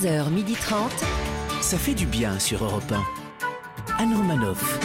[0.00, 0.88] 11h30.
[1.60, 2.90] Ça fait du bien sur Europe
[3.98, 4.02] 1.
[4.02, 4.78] Anne Romanoff.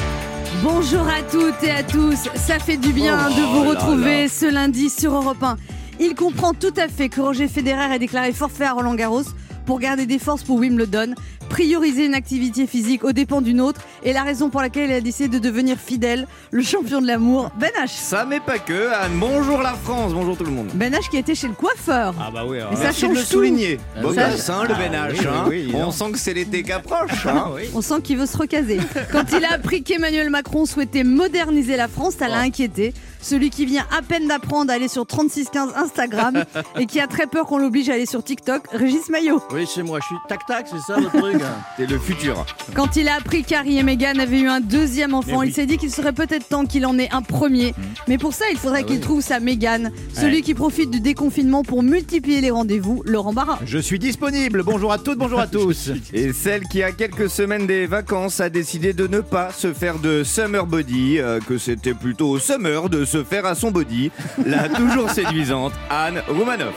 [0.61, 4.89] Bonjour à toutes et à tous, ça fait du bien de vous retrouver ce lundi
[4.89, 5.55] sur Europe 1.
[5.99, 9.23] Il comprend tout à fait que Roger Federer ait déclaré forfait à Roland Garros
[9.65, 11.15] pour garder des forces pour Wimbledon,
[11.59, 14.99] prioriser une activité physique aux dépens d'une autre et la raison pour laquelle il a
[14.99, 17.91] décidé de devenir fidèle, le champion de l'amour, Ben H.
[17.95, 19.13] Ça mais pas que, Anne.
[19.15, 20.67] Bonjour la France, bonjour tout le monde.
[20.73, 22.13] Ben H qui était chez le coiffeur.
[22.19, 23.29] Ah bah oui, Et ça merci de change le tout.
[23.29, 23.79] souligner.
[24.01, 25.45] Beau Ça- gosse, hein, le Ah, Ben H, oui, hein.
[25.47, 25.91] oui, oui, On non.
[25.91, 27.25] sent que c'est l'été qui approche.
[27.25, 27.45] Hein.
[27.73, 28.79] On sent qu'il veut se recaser.
[29.13, 32.93] Quand il a appris qu'Emmanuel Macron souhaitait moderniser la France, ça l'a inquiété.
[33.25, 36.43] Celui qui vient à peine d'apprendre à aller sur 3615 Instagram
[36.79, 39.41] et qui a très peur qu'on l'oblige à aller sur TikTok, Régis Maillot.
[39.51, 41.41] Oui, c'est moi, je suis tac-tac, c'est ça le truc
[41.77, 42.45] C'est le futur.
[42.75, 45.47] Quand il a appris qu'Harry et Meghan avaient eu un deuxième enfant, oui.
[45.47, 47.73] il s'est dit qu'il serait peut-être temps qu'il en ait un premier.
[48.07, 49.01] Mais pour ça, il faudrait Ah qu'il oui.
[49.01, 50.41] trouve sa Meghan, celui Ouais.
[50.43, 53.57] qui profite du déconfinement pour multiplier les rendez-vous, Laurent Barra.
[53.65, 57.65] Je suis disponible, bonjour à toutes, bonjour à tous Et celle qui a quelques semaines
[57.65, 61.95] des vacances a décidé de ne pas se faire de summer body, euh, que c'était
[61.95, 64.11] plutôt summer de se faire à son body.
[64.45, 66.75] La toujours séduisante Anne Roumanoff.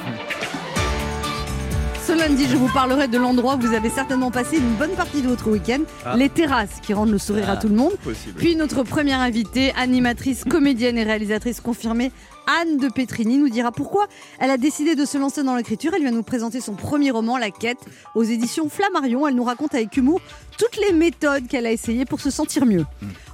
[2.06, 5.20] Ce lundi, je vous parlerai de l'endroit où vous avez certainement passé une bonne partie
[5.20, 6.16] de votre week-end, Ah.
[6.16, 7.56] les terrasses qui rendent le sourire à Ah.
[7.58, 7.92] tout le monde.
[8.02, 8.32] Possible.
[8.38, 12.10] Puis notre première invitée, animatrice, comédienne et réalisatrice confirmée,
[12.48, 14.06] Anne de Petrini, nous dira pourquoi
[14.40, 15.92] elle a décidé de se lancer dans l'écriture.
[15.94, 17.78] Elle vient nous présenter son premier roman, La Quête,
[18.14, 19.28] aux éditions Flammarion.
[19.28, 20.20] Elle nous raconte avec humour
[20.58, 22.84] toutes les méthodes qu'elle a essayées pour se sentir mieux.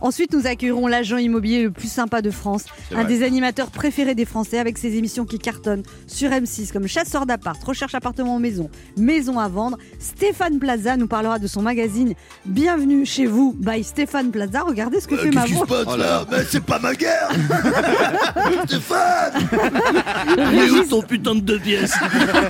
[0.00, 3.04] Ensuite, nous accueillerons l'agent immobilier le plus sympa de France, un vrai.
[3.06, 7.62] des animateurs préférés des Français avec ses émissions qui cartonnent sur M6 comme Chasseur d'appart,
[7.64, 9.78] Recherche appartement maison, Maison à vendre.
[9.98, 12.12] Stéphane Plaza nous parlera de son magazine
[12.44, 14.62] Bienvenue chez vous by Stéphane Plaza.
[14.62, 15.66] Regardez ce que fait ma voix.
[15.66, 17.30] passe là Mais c'est pas ma guerre
[18.66, 19.32] Stéphane
[20.38, 21.94] Régis, ton putain de deux pièces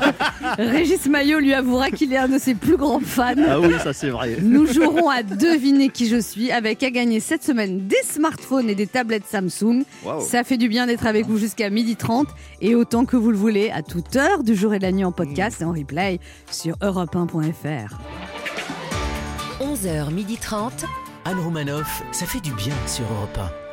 [0.59, 3.35] Régis Maillot lui avouera qu'il est un de ses plus grands fans.
[3.49, 4.39] Ah oui, ça c'est vrai.
[4.43, 8.75] Nous jouerons à deviner qui je suis avec à gagner cette semaine des smartphones et
[8.75, 9.85] des tablettes Samsung.
[10.21, 12.27] Ça fait du bien d'être avec vous jusqu'à 12h30
[12.61, 15.05] et autant que vous le voulez à toute heure du jour et de la nuit
[15.05, 16.21] en podcast et en replay
[16.51, 17.99] sur europe1.fr.
[19.61, 20.71] 11h30.
[21.25, 23.64] Anne Romanoff, ça fait du bien sur Europe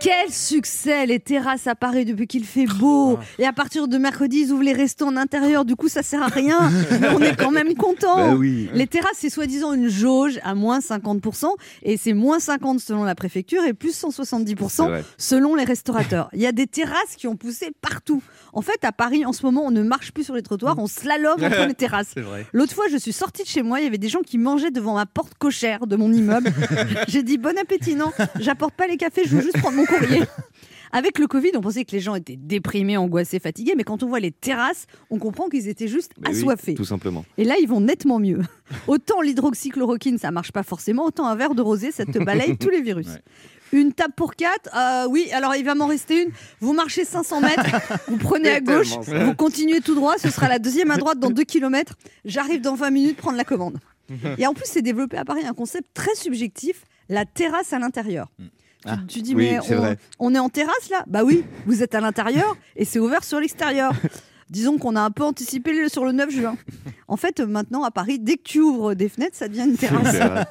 [0.00, 4.44] Quel succès les terrasses à Paris depuis qu'il fait beau Et à partir de mercredi,
[4.46, 7.36] ils ouvrent les restos en intérieur, du coup ça sert à rien, mais on est
[7.36, 8.70] quand même content Bah oui.
[8.72, 11.48] Les terrasses, c'est soi-disant une jauge à moins 50%,
[11.82, 15.04] et c'est moins 50% selon la préfecture et plus 170% C'est vrai.
[15.18, 16.30] selon les restaurateurs.
[16.32, 18.22] Il y a des terrasses qui ont poussé partout.
[18.54, 20.86] En fait, à Paris, en ce moment, on ne marche plus sur les trottoirs, on
[20.86, 22.14] slalom entre les terrasses.
[22.54, 24.70] L'autre fois, je suis sortie de chez moi, il y avait des gens qui mangeaient
[24.70, 26.50] devant ma porte cochère de mon immeuble.
[27.08, 30.22] J'ai dit bon appétit, non, j'apporte pas les cafés, je veux juste prendre mon courrier.
[30.92, 34.08] Avec le Covid, on pensait que les gens étaient déprimés, angoissés, fatigués, mais quand on
[34.08, 36.74] voit les terrasses, on comprend qu'ils étaient juste Mais oui, assoiffés.
[36.74, 37.24] tout simplement.
[37.38, 38.40] Et là, ils vont nettement mieux.
[38.88, 42.70] Autant l'hydroxychloroquine, ça marche pas forcément, autant un verre de rosé, ça te balaye tous
[42.70, 43.06] les virus.
[43.06, 43.22] Ouais.
[43.72, 46.30] Une table pour quatre, euh, oui, alors il va m'en rester une.
[46.58, 47.70] Vous marchez 500 mètres,
[48.08, 51.30] vous prenez à gauche, vous continuez tout droit, ce sera la deuxième à droite dans
[51.30, 51.94] 2 km.
[52.24, 53.78] J'arrive dans 20 minutes prendre la commande.
[54.38, 58.26] Et en plus, c'est développé à Paris un concept très subjectif, la terrasse à l'intérieur.
[58.84, 58.98] Ah.
[59.08, 61.04] Tu, tu dis, Oui, mais on, est en terrasse là?
[61.06, 63.92] Bah oui, vous êtes à l'intérieur et c'est ouvert sur l'extérieur.
[64.50, 66.56] Disons qu'on a un peu anticipé sur le 9 juin.
[67.06, 70.16] En fait, maintenant à Paris, dès que tu ouvres des fenêtres, ça devient une terrasse.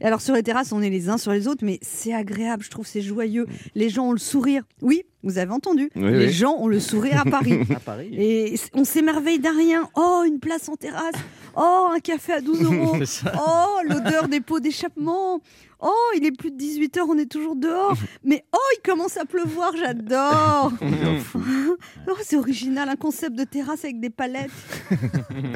[0.00, 2.62] Et alors sur les terrasses, on est les uns sur les autres, mais c'est agréable,
[2.62, 3.46] je trouve, c'est joyeux.
[3.74, 4.62] Les gens ont le sourire.
[4.82, 5.90] Oui, vous avez entendu.
[5.96, 6.32] Oui, les oui.
[6.32, 7.60] gens ont le sourire à Paris.
[7.74, 8.10] À Paris.
[8.12, 9.88] Et on s'émerveille d'un rien.
[9.94, 11.14] Oh, une place en terrasse.
[11.56, 12.96] Oh, un café à 12 euros.
[13.38, 15.40] Oh, l'odeur des pots d'échappement.
[15.88, 17.94] Oh, il est plus de 18h, on est toujours dehors.
[18.24, 20.72] Mais oh, il commence à pleuvoir, j'adore.
[22.08, 24.50] Oh, c'est original, un concept de terrasse avec des palettes.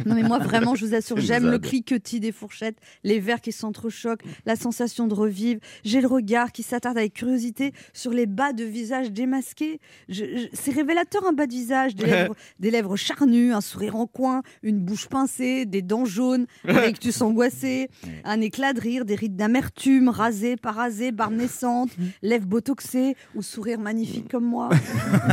[0.04, 3.52] non, mais moi, vraiment, je vous assure, j'aime le cliquetis des fourchettes, les verres qui
[3.52, 5.60] s'entrechoquent, la sensation de revivre.
[5.84, 9.80] J'ai le regard qui s'attarde avec curiosité sur les bas de visage démasqués.
[10.10, 14.42] C'est révélateur, un bas de visage, des lèvres, des lèvres charnues, un sourire en coin,
[14.62, 17.88] une bouche pincée, des dents jaunes, un rictus angoissé,
[18.24, 21.90] un éclat de rire, des rides d'amertume, rasées, pas rasées, barbe naissante,
[22.22, 24.68] lèvres botoxées ou sourire magnifique comme moi.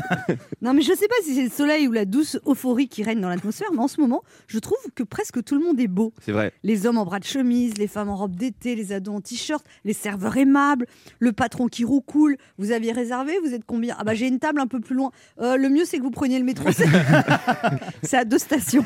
[0.61, 3.19] non, mais je sais pas si c'est le soleil ou la douce euphorie qui règne
[3.19, 6.13] dans l'atmosphère, mais en ce moment, je trouve que presque tout le monde est beau.
[6.21, 6.53] C'est vrai.
[6.63, 9.65] Les hommes en bras de chemise, les femmes en robe d'été, les ados en t-shirt,
[9.85, 10.87] les serveurs aimables,
[11.19, 12.37] le patron qui roucoule.
[12.57, 13.95] Vous aviez réservé Vous êtes combien?
[13.99, 15.11] Ah bah j'ai une table un peu plus loin.
[15.41, 16.69] Euh, le mieux c'est que vous preniez le métro.
[16.71, 16.87] C'est
[18.17, 18.83] à deux stations.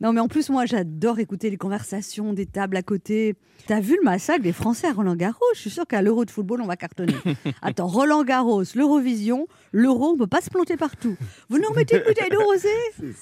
[0.00, 3.34] Non, mais en plus, moi, j'adore écouter les conversations des tables à côté.
[3.66, 5.44] T'as vu le massacre des Français à Roland Garros?
[5.54, 7.14] Je suis sûre qu'à l'Euro de football, on va cartonner.
[7.62, 11.16] Attends, Roland Garros, l'Eurovision, l'Euro, on peut pas se planter partout.
[11.50, 12.68] Vous nous remettez une bouteille d'eau rosée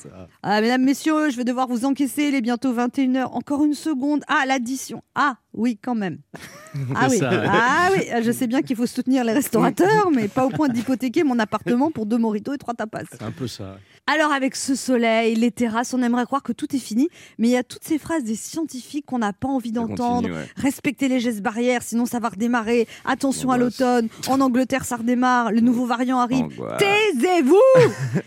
[0.45, 2.29] Ah, mesdames, messieurs, je vais devoir vous encaisser.
[2.29, 3.25] Il est bientôt 21h.
[3.33, 4.23] Encore une seconde.
[4.29, 5.03] Ah, l'addition.
[5.17, 6.19] Ah, oui, quand même.
[6.95, 7.19] Ah oui.
[7.19, 7.47] ça, ouais.
[7.49, 11.25] ah oui, je sais bien qu'il faut soutenir les restaurateurs, mais pas au point d'hypothéquer
[11.25, 13.01] mon appartement pour deux mojitos et trois tapas.
[13.11, 13.79] C'est un peu ça.
[14.07, 17.09] Alors avec ce soleil, les terrasses, on aimerait croire que tout est fini,
[17.39, 20.29] mais il y a toutes ces phrases des scientifiques qu'on n'a pas envie d'entendre.
[20.31, 20.47] ouais.
[20.57, 22.87] Respectez les gestes barrières, sinon ça va redémarrer.
[23.05, 24.09] Attention à l'automne.
[24.29, 25.51] En Angleterre, ça redémarre.
[25.53, 26.47] Le nouveau variant arrive.
[26.79, 27.57] Taisez-vous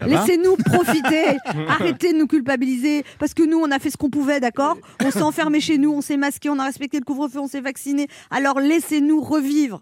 [0.06, 1.38] Laissez-nous profiter.
[1.70, 3.04] Arrêtez de nous culpabiliser.
[3.20, 4.78] Parce que nous, on a fait ce qu'on pouvait, d'accord?
[5.04, 7.62] On s'est enfermé chez nous, on s'est masqué, on a respecté le couvre-feu, on s'est
[7.62, 8.08] vacciné.
[8.30, 9.82] Alors laissez-nous revivre.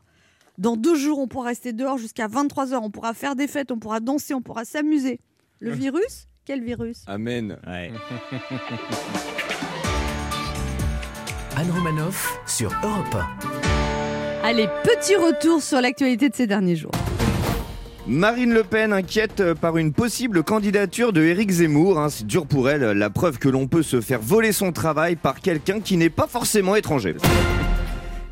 [0.57, 2.79] Dans deux jours, on pourra rester dehors jusqu'à 23h.
[2.81, 5.19] On pourra faire des fêtes, on pourra danser, on pourra s'amuser.
[5.59, 7.03] Le virus Quel virus?
[7.07, 7.57] Amen.
[7.65, 7.91] Ouais.
[11.55, 13.17] Anne Romanoff sur Europe
[14.43, 16.91] Allez, petit retour sur l'actualité de ces derniers jours.
[18.09, 21.99] Marine Le Pen inquiète par une possible candidature de Éric Zemmour.
[21.99, 22.09] hein.
[22.09, 25.41] C'est dur pour elle, la preuve que l'on peut se faire voler son travail par
[25.41, 27.15] quelqu'un qui n'est pas forcément étranger.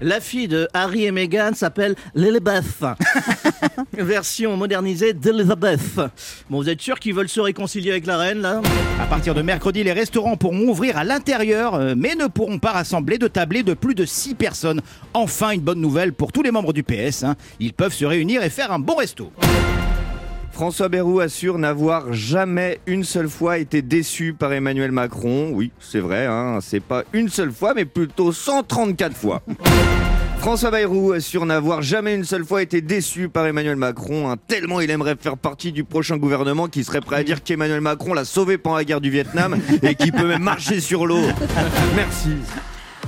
[0.02, 2.64] La fille de Harry et Meghan s'appelle Lilibeth.
[3.94, 5.80] Version modernisée d'Elizabeth.
[6.50, 8.62] Bon, vous êtes sûr qu'ils veulent se réconcilier avec la reine, là?
[9.02, 12.72] À partir de mercredi, les restaurants pourront ouvrir à l'intérieur, euh, mais ne pourront pas
[12.72, 14.82] rassembler de tablés de plus de 6 personnes.
[15.14, 17.24] Enfin, une bonne nouvelle pour tous les membres du PS.
[17.24, 17.36] hein.
[17.60, 19.32] Ils peuvent se réunir et faire un bon resto.
[20.52, 25.52] François Bayrou assure n'avoir jamais une seule fois été déçu par Emmanuel Macron.
[25.54, 29.44] Oui, c'est vrai, hein, c'est pas une seule fois, mais plutôt 134 fois.
[30.40, 34.80] François Bayrou assure n'avoir jamais une seule fois été déçu par Emmanuel Macron, hein, tellement
[34.80, 38.24] il aimerait faire partie du prochain gouvernement qui serait prêt à dire qu'Emmanuel Macron l'a
[38.24, 41.22] sauvé pendant la guerre du Vietnam et qui peut même marcher sur l'eau.
[41.96, 42.30] Merci.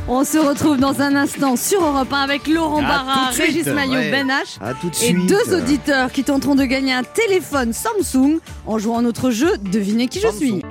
[0.08, 4.12] On se retrouve dans un instant sur Europe 1 avec Laurent Barra, Régis Maillot, ouais.
[4.12, 4.58] Ben H.
[4.84, 5.28] Et suite.
[5.28, 10.08] deux auditeurs qui tenteront de gagner un téléphone Samsung en jouant à notre jeu Devinez
[10.08, 10.64] qui je suis.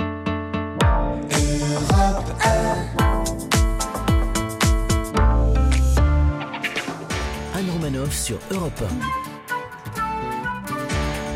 [8.10, 8.82] Sur Europe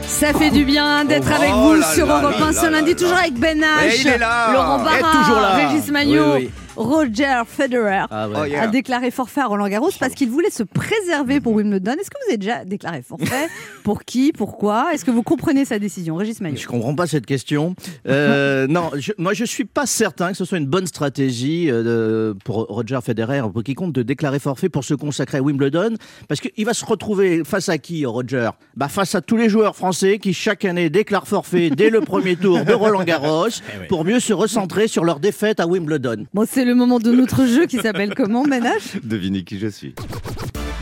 [0.06, 2.60] Ça fait du bien d'être Oh avec vous là sur là Europe là 1 là
[2.60, 4.18] ce lundi, toujours avec Ben H.
[4.52, 5.54] Laurent Barra.
[5.56, 6.50] Régis Maillot, Oui, oui.
[6.76, 8.04] Roger Federer.
[8.10, 8.36] Ah ouais.
[8.40, 8.62] Oh, yeah.
[8.62, 11.92] a déclaré forfait à Roland Garros parce qu'il voulait se préserver pour Wimbledon.
[11.92, 13.48] Est-ce que vous avez déjà déclaré forfait
[13.84, 14.94] Pour qui Pourquoi?
[14.94, 16.16] Est-ce que vous comprenez sa décision?
[16.16, 16.56] Régis Maillot.
[16.56, 17.74] Je comprends pas cette question.
[18.08, 22.34] Euh, non, je- moi je suis pas certain que ce soit une bonne stratégie euh,
[22.44, 25.94] pour Roger Federer, pour quiconque, de déclarer forfait pour se consacrer à Wimbledon,
[26.28, 28.50] parce qu'il va se retrouver face à qui, Roger?
[28.76, 32.36] Bah face à tous les joueurs français qui chaque année déclarent forfait dès le premier
[32.36, 33.46] tour de Roland Garros
[33.80, 33.86] oui.
[33.88, 36.24] pour mieux se recentrer sur leur défaite à Wimbledon.
[36.34, 39.94] Bon, c'est le moment de notre jeu qui s'appelle comment, H Devinez qui je suis.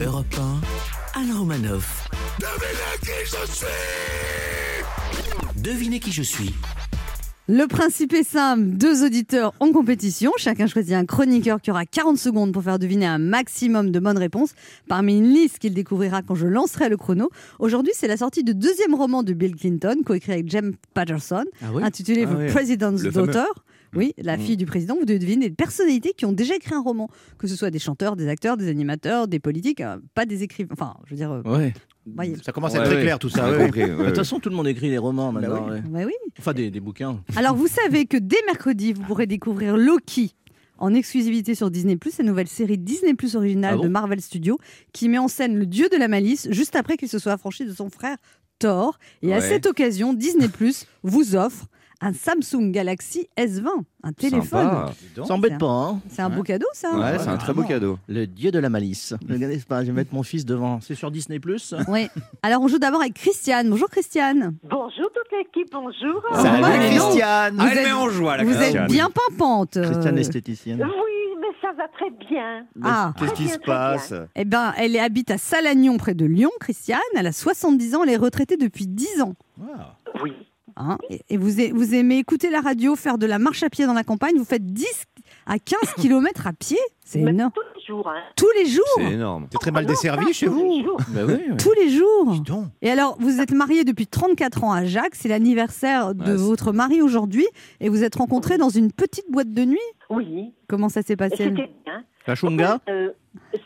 [0.05, 0.35] Europe
[1.15, 2.09] 1, Anne Romanoff.
[5.57, 6.55] Devinez qui je suis.
[7.49, 12.17] Le principe est simple, deux auditeurs en compétition, chacun choisit un chroniqueur qui aura 40
[12.17, 14.51] secondes pour faire deviner un maximum de bonnes réponses
[14.87, 17.29] parmi une liste qu'il découvrira quand je lancerai le chrono.
[17.59, 21.45] Aujourd'hui, c'est la sortie du deuxième roman de Bill Clinton, coécrit avec James Patterson,
[21.83, 22.47] intitulé Ah The oui.
[22.53, 23.33] President's Le fameux.
[23.93, 23.99] Daughter.
[23.99, 24.41] Oui, la Mm.
[24.41, 27.09] fille du président, vous devez deviner des personnalités qui ont déjà écrit un roman,
[27.39, 30.71] que ce soit des chanteurs, des acteurs, des animateurs, des politiques, euh, pas des écrivains.
[30.73, 31.73] Enfin, je veux dire, euh, Ouais.
[32.15, 32.37] voyez.
[32.45, 33.03] Ça commence à Ouais, être très ouais.
[33.03, 33.51] clair tout ça.
[33.51, 33.69] Ouais.
[33.71, 35.67] De toute façon, tout le monde écrit des romans maintenant.
[35.67, 35.73] oui.
[35.73, 35.81] ouais.
[35.89, 36.13] Bah oui.
[36.39, 37.21] Enfin, des, des bouquins.
[37.37, 40.35] Alors, vous savez que dès mercredi, vous pourrez découvrir Loki
[40.79, 44.59] en exclusivité sur Disney+, la nouvelle série Disney+, originale Ah bon de Marvel Studios,
[44.95, 47.67] qui met en scène le dieu de la malice juste après qu'il se soit affranchi
[47.67, 48.17] de son frère
[48.59, 48.99] Thor.
[49.23, 49.43] Et à Ouais.
[49.49, 50.49] cette occasion, Disney+,
[51.03, 51.67] vous offre
[52.03, 53.67] un Samsung Galaxy S20,
[54.03, 54.87] un téléphone.
[55.27, 56.97] Ça embête pas, hein C'est un beau cadeau, ça.
[56.99, 57.99] Ouais, c'est un très beau cadeau.
[58.09, 59.15] Le dieu de la malice.
[59.29, 60.81] Regardez pas, je vais mettre mon fils devant.
[60.81, 61.75] C'est sur Disney Plus.
[61.89, 62.09] Oui.
[62.43, 63.69] Alors, on joue d'abord avec Christiane.
[63.69, 64.57] Bonjour, Christiane.
[64.65, 66.23] Bonjour toute l'équipe, bonjour.
[66.35, 66.91] Salut Ouais.
[66.97, 67.57] Christiane.
[67.57, 69.77] Vous êtes- joie, Vous êtes bien pimpante.
[69.77, 70.83] euh, Christiane esthéticienne.
[70.83, 72.65] Oui, mais ça va très bien.
[72.83, 73.13] Ah.
[73.19, 77.01] Qu'est-ce qui se passe Eh ben, elle habite à Salagnon, près de Lyon, Christiane.
[77.15, 79.35] Elle a 70 ans, elle est retraitée depuis 10 ans.
[79.63, 79.97] Ah.
[80.23, 80.33] Oui.
[80.77, 80.99] Hein,
[81.29, 81.61] et vous,
[81.95, 84.37] aimez écouter la radio, faire de la marche à pied dans la campagne.
[84.37, 84.87] Vous faites 10
[85.47, 86.79] à 15 km à pied.
[87.05, 87.51] C'est Mais énorme.
[87.55, 88.09] tous les jours.
[88.09, 88.21] Hein.
[88.37, 89.01] Tous les C'est jours.
[89.11, 89.49] énorme.
[89.51, 90.97] T'es très mal Ah non, desservi pas chez tous les vous jours.
[91.09, 91.35] Bah oui.
[91.51, 91.57] oui.
[91.59, 92.35] Tous les jours.
[92.83, 95.15] Et alors, vous êtes marié depuis 34 ans à Jacques.
[95.17, 97.47] C'est l'anniversaire de Ouais, c'est- votre mari aujourd'hui.
[97.81, 99.79] Et vous êtes rencontrés dans une petite boîte de nuit?
[100.09, 100.53] Oui.
[100.69, 102.05] Comment ça s'est passé c'était bien.
[102.27, 103.11] La chunga Euh,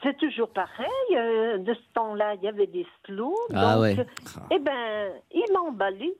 [0.02, 0.86] c'est toujours pareil.
[1.16, 3.34] euh, de ce temps-là, il y avait des slows.
[3.54, 3.96] Ah donc, ouais.
[4.50, 6.14] Eh ben, il m'a emballé.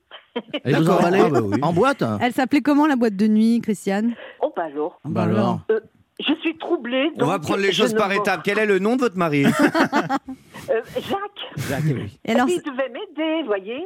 [0.65, 1.59] Et vous emballez Ah bah oui.
[1.61, 2.03] en boîte?
[2.21, 4.13] Elle s'appelait comment la boîte de nuit, Christiane?
[4.41, 4.99] Oh, bah alors.
[5.05, 5.59] Bah alors.
[5.71, 5.79] Euh,
[6.19, 7.11] je suis troublée.
[7.19, 8.41] On va prendre les choses par étapes.
[8.43, 9.45] Quel est le nom de votre mari?
[9.45, 12.17] Euh, Jacques, Jacques, oui.
[12.25, 13.85] Et alors, il devait m'aider, voyez.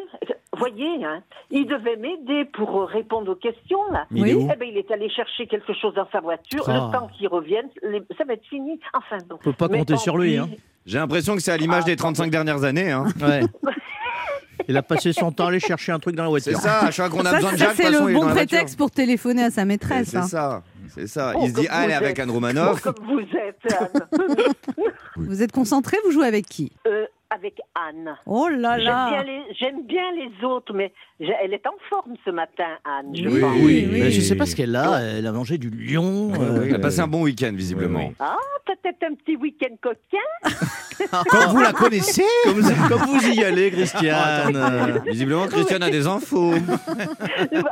[0.59, 1.23] Voyez, hein.
[1.49, 4.05] Il devait m'aider pour répondre aux questions, là.
[4.11, 4.35] Oui.
[4.51, 6.63] Eh ben, il est allé chercher quelque chose dans sa voiture.
[6.67, 6.73] Ah.
[6.73, 8.79] Le temps qu'il revienne, les- ça va être fini.
[8.93, 9.37] Enfin bon.
[9.41, 10.49] Faut pas Mais compter sur lui, hein.
[10.85, 12.91] J'ai l'impression que c'est à l'image des 35 dernières années.
[12.91, 13.05] hein.
[13.21, 13.41] Ouais.
[14.67, 16.59] Il a passé son temps à aller chercher un truc dans la C'est voiture.
[16.69, 18.77] ça, à chaque fois qu'on a ça, besoin de ça, Jacques, c'est le bon prétexte
[18.77, 20.09] pour téléphoner à sa maîtresse.
[20.09, 20.23] C'est hein.
[20.23, 20.63] ça.
[20.89, 21.33] C'est ça.
[21.35, 22.19] Oh, Il se dit, allez, vous avec êtes.
[22.19, 22.83] Anne Romanoff.
[22.85, 24.07] Oh, comme vous êtes, Anne.
[25.15, 26.71] Vous êtes concentré Vous jouez avec qui?
[26.87, 28.15] Euh, avec Anne.
[28.25, 29.23] Oh là là
[29.59, 33.15] j'aime bien les autres, mais elle est en forme ce matin, Anne.
[33.15, 33.55] je Oui, pense.
[33.57, 33.99] oui, oui.
[34.01, 34.99] Mais je sais pas ce qu'elle a.
[35.01, 36.31] Elle a mangé du lion.
[36.39, 37.99] euh, Il a passé un bon week-end, visiblement.
[37.99, 38.15] Oui, oui.
[38.19, 40.55] Ah, peut-être un petit week-end coquin.
[41.29, 44.55] Comme vous la connaissez Comme, vous- comme vous y allez, Christiane.
[44.55, 46.53] Euh, Visiblement, Christiane a des infos.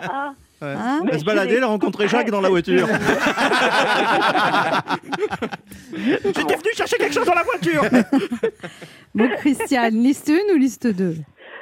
[0.10, 2.88] Ah, Hein mais Elle se baladait, elle a rencontré Jacques dans la voiture.
[5.96, 7.84] J'étais venu chercher quelque chose dans la voiture.
[9.16, 11.18] Bon, Christiane, liste 1 ou liste 2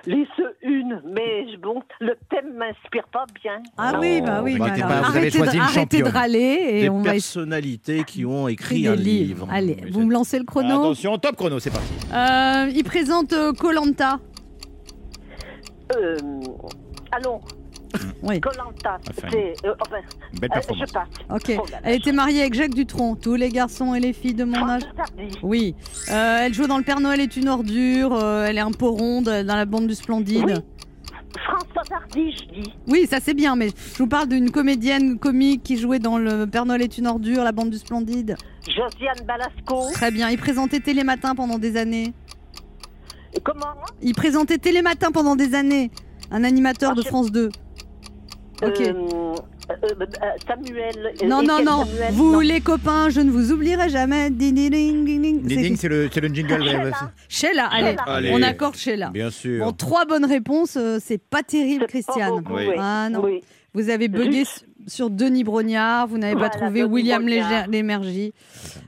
[0.08, 0.30] Liste
[0.62, 3.58] une, mais je- bon, le thème m'inspire pas bien.
[3.76, 4.56] Ah Non, oui, bah oui.
[4.60, 7.02] bah alors, pas, vous avez arrêtez, choisi de, une arrêtez de râler et Des on
[7.02, 9.46] va personnalités qui ont écrit un des livres.
[9.46, 9.48] livre.
[9.52, 10.70] Allez, vous me lancez le chrono.
[10.80, 11.88] Attention, top chrono, c'est parti.
[12.14, 14.20] Euh, il présente Colanta.
[15.96, 16.18] Euh,
[17.12, 17.42] allons,
[18.24, 18.40] oui.
[18.42, 19.54] Colanta, Enfin, c'est.
[19.66, 19.96] euh, enfin,
[20.40, 20.88] Belle euh, performance.
[20.90, 21.08] je passe.
[21.30, 21.56] Ok.
[21.60, 23.16] Oh là là, Elle était mariée avec Jacques Dutronc.
[23.16, 24.84] Tous les garçons et les filles de mon âge.
[24.84, 25.38] François Tardy.
[25.44, 25.76] Oui.
[26.12, 28.14] Euh, elle joue dans Le Père Noël est une ordure.
[28.14, 30.46] euh, elle est un peu ronde dans la bande du Splendide.
[30.48, 30.54] Oui.
[31.44, 32.74] François Tardy, je dis.
[32.88, 36.46] Oui, ça c'est bien, mais je vous parle d'une comédienne comique qui jouait dans Le
[36.48, 38.38] Père Noël est une ordure, la bande du Splendide.
[38.66, 39.92] Josiane Balasco.
[39.94, 40.30] Très bien.
[40.30, 42.14] Il présentait Télématin pendant des années.
[43.34, 43.66] Et Comment?
[44.02, 45.92] Il présentait Télématin pendant des années.
[46.32, 47.50] Un animateur Ah, de France 2.
[48.64, 48.80] Ok.
[48.82, 48.94] Euh,
[49.70, 50.06] euh, euh,
[50.48, 51.14] Samuel.
[51.26, 51.86] non, non, non.
[51.86, 52.40] Samuel, Vous, non.
[52.40, 54.30] les copains, je ne vous oublierai jamais.
[54.30, 55.50] Ding, ding, ding, ding, ding.
[55.50, 56.64] C'est- Ding, c'est le, c'est le jingle.
[56.64, 56.92] Sheila.
[57.28, 58.04] Sheila, allez, Sheila.
[58.06, 58.32] Allez.
[58.34, 59.10] on accorde Sheila.
[59.10, 59.66] Bien sûr.
[59.66, 62.30] Bon, trois bonnes réponses, c'est pas terrible, pas Christiane.
[62.30, 62.66] beaucoup, Oui.
[62.70, 62.76] oui.
[62.78, 63.22] Ah non.
[63.24, 63.42] Oui.
[63.74, 64.44] Vous avez bugué
[64.88, 67.28] sur Denis Brognard, vous n'avez Voilà, pas trouvé Denis William
[67.70, 68.34] Lémergie.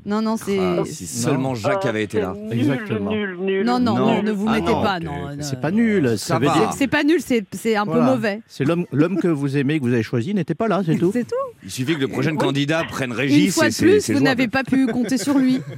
[0.05, 0.57] Non, non, c'est.
[0.59, 2.33] Ah, si seulement Jacques Oh, avait été là.
[2.35, 3.11] Nul, Exactement.
[3.11, 3.65] nul, nul.
[3.65, 4.23] Non, non, Non.
[4.23, 4.99] ne, vous Ah mettez non, pas.
[4.99, 5.11] Non,
[5.41, 6.09] C'est pas nul.
[6.17, 6.53] Ça Ça veut va.
[6.53, 6.73] dire.
[6.73, 8.01] C'est pas nul, c'est un Voilà.
[8.05, 8.41] peu mauvais.
[8.47, 8.85] C'est l'homme,
[9.21, 11.11] que vous aimez, que vous avez choisi, n'était pas là, c'est tout.
[11.13, 11.35] C'est tout.
[11.63, 12.37] Il suffit que le prochain Oui.
[12.37, 13.53] candidat prenne Une Régis.
[13.53, 15.61] fois et de plus, vous n'avez pas pu compter sur lui.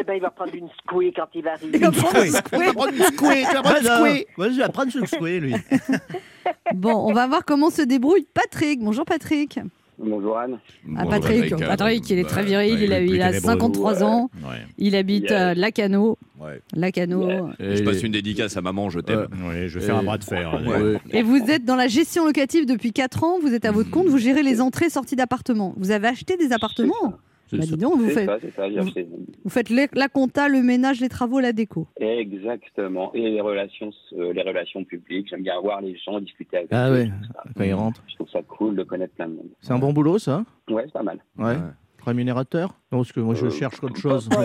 [0.00, 1.72] Eh ben, il va prendre une squée quand il va arriver.
[1.74, 3.84] Il va prendre une squée, tu vas prendre une
[4.14, 4.26] squée.
[4.38, 5.54] Vas-y, va prendre ce souhait, lui.
[6.74, 8.80] Bon, on va voir comment se débrouille Patrick.
[8.80, 9.58] Bonjour Patrick.
[10.02, 10.58] Bonjour Anne.
[10.96, 13.16] Ah, Bon, Patrick, euh, Patrick, il est très bah, viril, ouais, il a, il est
[13.16, 14.56] il a plus 53 ans, Ouais.
[14.78, 15.50] il habite Yeah.
[15.50, 16.16] euh, Lacano.
[16.40, 16.62] Ouais.
[16.72, 17.28] Lacano.
[17.28, 17.54] Yeah.
[17.58, 19.26] Je passe une dédicace à maman, je t'aime.
[19.66, 20.58] Je vais faire un bras de fer.
[20.66, 20.98] Ouais.
[21.10, 24.06] Et vous êtes dans la gestion locative depuis 4 ans, vous êtes à votre compte,
[24.06, 25.74] vous gérez les entrées et sorties d'appartements.
[25.76, 26.94] Vous avez acheté des appartements?
[27.02, 27.76] C'est Bah ça.
[27.76, 31.40] dis donc, vous faites, ça, ça, vous- faites les- la compta, le ménage, les travaux,
[31.40, 31.86] la déco.
[32.00, 33.12] Exactement.
[33.14, 35.28] Et les relations, euh, les relations publiques.
[35.30, 36.92] J'aime bien voir les gens, discuter avec Ah eux.
[36.94, 37.42] ouais, ça.
[37.56, 38.02] quand il rentre.
[38.08, 39.48] Je trouve ça cool de connaître plein de monde.
[39.60, 40.44] C'est un bon boulot, ça?
[40.68, 41.18] Ouais, c'est pas mal.
[41.38, 41.56] Ouais.
[42.04, 42.74] Rémunérateur?
[42.92, 44.28] Non, parce que moi, je Euh, cherche autre chose.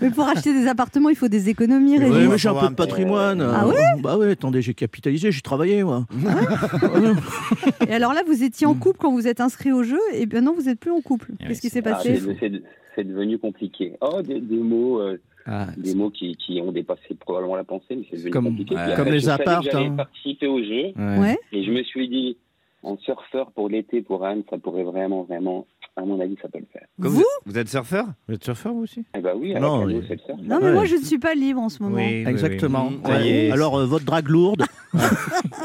[0.00, 2.28] Mais pour acheter des appartements, il faut des économies, Oui, Régis.
[2.30, 3.40] mais j'ai un peu de patrimoine.
[3.40, 3.74] Ah ouais?
[4.02, 6.06] Bah ouais, attendez, j'ai capitalisé, j'ai travaillé, moi.
[7.88, 10.54] Et alors là, vous étiez en couple quand vous êtes inscrit au jeu, et maintenant
[10.54, 11.32] vous n'êtes plus en couple.
[11.40, 12.20] Ouais, Qu'est-ce qui s'est Ah, passé?
[12.40, 12.50] C'est,
[12.96, 13.94] c'est- devenu compliqué.
[14.00, 17.84] Oh, des, des mots, euh, Ah, des mots qui, qui ont dépassé probablement la pensée,
[17.96, 18.74] mais c'est devenu Comme- compliqué.
[18.76, 19.94] comme après, les apparts, J'allais hein.
[19.96, 20.92] participer au jeu.
[20.96, 21.36] Ouais.
[21.52, 22.36] et je me suis dit,
[22.84, 26.58] en surfeur pour l'été pour Anne, ça pourrait vraiment, vraiment, à mon avis, ça peut
[26.58, 26.86] le faire.
[27.00, 28.06] Comme Vous vous, êtes surfeur?
[28.28, 29.04] Vous êtes surfeur, vous aussi?
[29.16, 30.38] Eh ben oui, Non, cano, mais- c'est le surf.
[30.42, 31.98] Non, mais moi je ne suis pas libre en ce moment.
[31.98, 32.88] Exactement.
[32.90, 32.96] oui.
[33.04, 33.14] Ouais.
[33.14, 33.50] Ça y est.
[33.52, 34.64] Alors, euh, votre drague lourde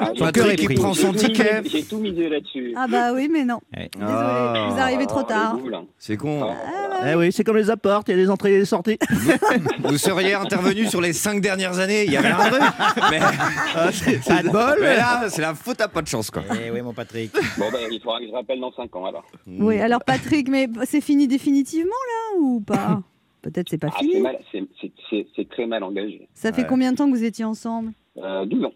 [0.02, 1.62] Ah, j'ai- Patrick, il prend son j'ai tout ticket.
[1.62, 2.74] misé- J'ai tout misé là-dessus.
[2.76, 3.60] Ah bah oui, mais non.
[3.76, 3.90] Ouais.
[3.94, 4.68] Désolé, Ah.
[4.72, 5.56] vous arrivez trop Ah, tard.
[5.58, 5.84] le boule, hein.
[5.98, 6.50] C'est con.
[7.06, 8.98] Eh oui, c'est comme les apports, il y a les entrées et les sorties.
[9.84, 12.62] Vous seriez intervenu sur les cinq dernières années, il y avait un truc.
[13.12, 16.44] Mais, Pas de bol mais là, c'est la faute à pas de chance, quoi.
[16.66, 17.32] Eh oui, mon Patrick.
[17.58, 19.24] Bon, ben, il faudra que je rappelle dans 5 ans alors.
[19.48, 23.02] Oui, alors Patrick, mais c'est fini définitivement là ou pas?
[23.42, 24.22] Peut-être c'est pas Ah, fini.
[24.52, 26.28] c'est- très mal engagé.
[26.34, 26.68] Ça fait Ouais.
[26.68, 27.94] combien de temps que vous étiez ensemble?
[28.18, 28.74] Euh, 12 ans.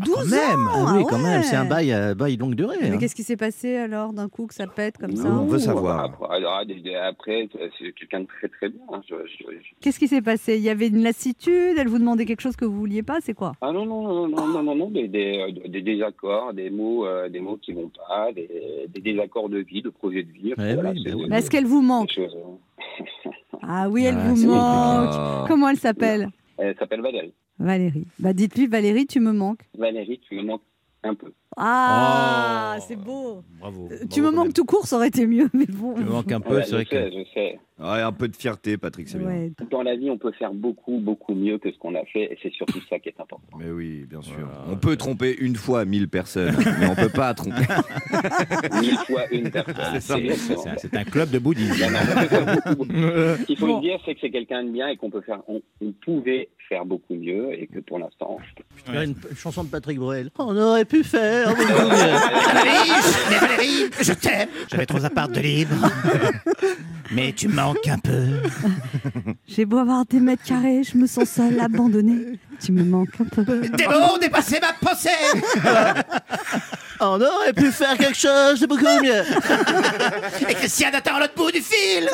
[0.00, 0.66] 12 Quand même.
[0.66, 1.40] ans Ah oui, ah quand même.
[1.40, 1.42] ouais.
[1.46, 2.76] C'est un bail, euh, bail longue durée.
[2.80, 2.98] Mais hein.
[2.98, 6.04] qu'est-ce qui s'est passé alors d'un coup que ça pète comme ça On veut savoir.
[6.04, 7.48] Après, alors, des- des- après,
[7.78, 8.80] c'est quelqu'un de très très bien.
[8.92, 9.00] hein.
[9.08, 10.56] Je- je- je- Qu'est-ce qui s'est passé?
[10.56, 11.76] Il y avait une lassitude?
[11.78, 13.18] Elle vous demandait quelque chose que vous vouliez pas?
[13.20, 13.52] C'est quoi?
[13.60, 17.06] Ah non, non, non, non, non, non, non, des, des, euh, des désaccords, des mots,
[17.06, 20.54] euh, des mots qui vont pas, des, des désaccords de vie, de projet de vie.
[20.58, 21.28] Ouais, oui, c'est ben oui.
[21.32, 22.10] Est-ce qu'elle vous des manque?
[22.12, 23.30] choses, euh,
[23.62, 25.10] Ah oui, elle Ah, vous manque.
[25.12, 25.44] Ah.
[25.48, 26.28] Comment elle s'appelle?
[26.58, 27.32] Elle s'appelle Valérie.
[27.58, 28.06] Valérie.
[28.18, 29.68] Bah dites-lui Valérie, tu me manques.
[29.76, 30.62] Valérie, tu me manques
[31.02, 31.32] un peu.
[31.56, 32.84] Ah, Oh.
[32.86, 33.42] c'est beau.
[33.60, 33.84] Bravo.
[33.84, 35.94] Euh, bravo tu me manques tout court, ça aurait été mieux, mais bon.
[35.94, 37.10] Tu me manques un peu, Ouais, c'est je vrai sais, que.
[37.18, 37.58] je sais.
[37.80, 39.26] Ouais, un peu de fierté, Patrick, c'est bien.
[39.26, 39.52] Ouais.
[39.70, 42.38] Dans la vie, on peut faire beaucoup, beaucoup mieux que ce qu'on a fait, et
[42.42, 43.40] c'est surtout ça qui est important.
[43.58, 44.34] Mais oui, bien sûr.
[44.38, 44.64] Voilà.
[44.70, 47.56] On peut tromper une fois 1000 personnes, mais on peut pas tromper.
[48.80, 49.74] Mille fois une personne.
[49.94, 50.18] C'est ça.
[50.18, 51.84] exactement C'est un- club de bouddhisme.
[52.78, 52.84] On.
[52.84, 53.76] Ce qu'il faut Bon.
[53.76, 56.48] le dire, c'est que c'est quelqu'un de bien et qu'on peut faire, on, on pouvait
[56.68, 58.38] faire beaucoup mieux et que pour l'instant,
[58.76, 60.30] Je dirais Une, une chanson de Patrick Bruel.
[60.38, 61.43] On aurait pu faire
[63.30, 64.48] mais Valérie, je t'aime.
[64.70, 65.74] J'avais trop appart de libre.
[67.10, 68.40] Mais tu manques un peu.
[69.46, 72.38] J'ai beau avoir des mètres carrés, je me sens seule, abandonnée.
[72.64, 73.60] Tu me manques un peu.
[73.60, 75.10] Des mots dépassaient ma pensée.
[77.00, 79.22] On aurait pu faire quelque chose de beaucoup mieux.
[80.48, 82.08] Et Christiane attend à l'autre bout du fil.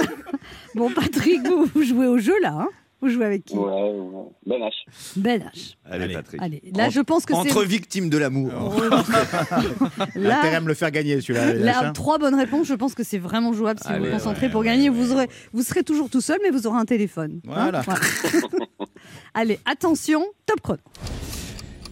[0.75, 2.69] Bon, Patrick, vous, vous jouez au jeu là, hein
[3.02, 4.25] Vous jouez avec qui ouais, ouais.
[4.47, 4.73] Ben H.
[5.16, 5.75] Ben H.
[5.85, 6.14] Allez, Allez.
[6.14, 6.42] Patrick.
[6.42, 8.50] Allez, là, je pense que c'est Entre victimes de l'amour.
[9.99, 10.61] À là.
[10.61, 11.54] me le faire gagner celui-là.
[11.54, 14.12] Là, Lâche, trois bonnes réponses, je pense que c'est vraiment jouable si vous Allez, vous
[14.12, 14.90] concentrez ouais, pour ouais, gagner.
[14.90, 17.40] ouais, vous, aurez, vous serez toujours tout seul, mais vous aurez un téléphone.
[17.49, 17.71] hein.
[17.71, 17.83] Voilà.
[19.35, 20.80] Allez, attention, top chrono.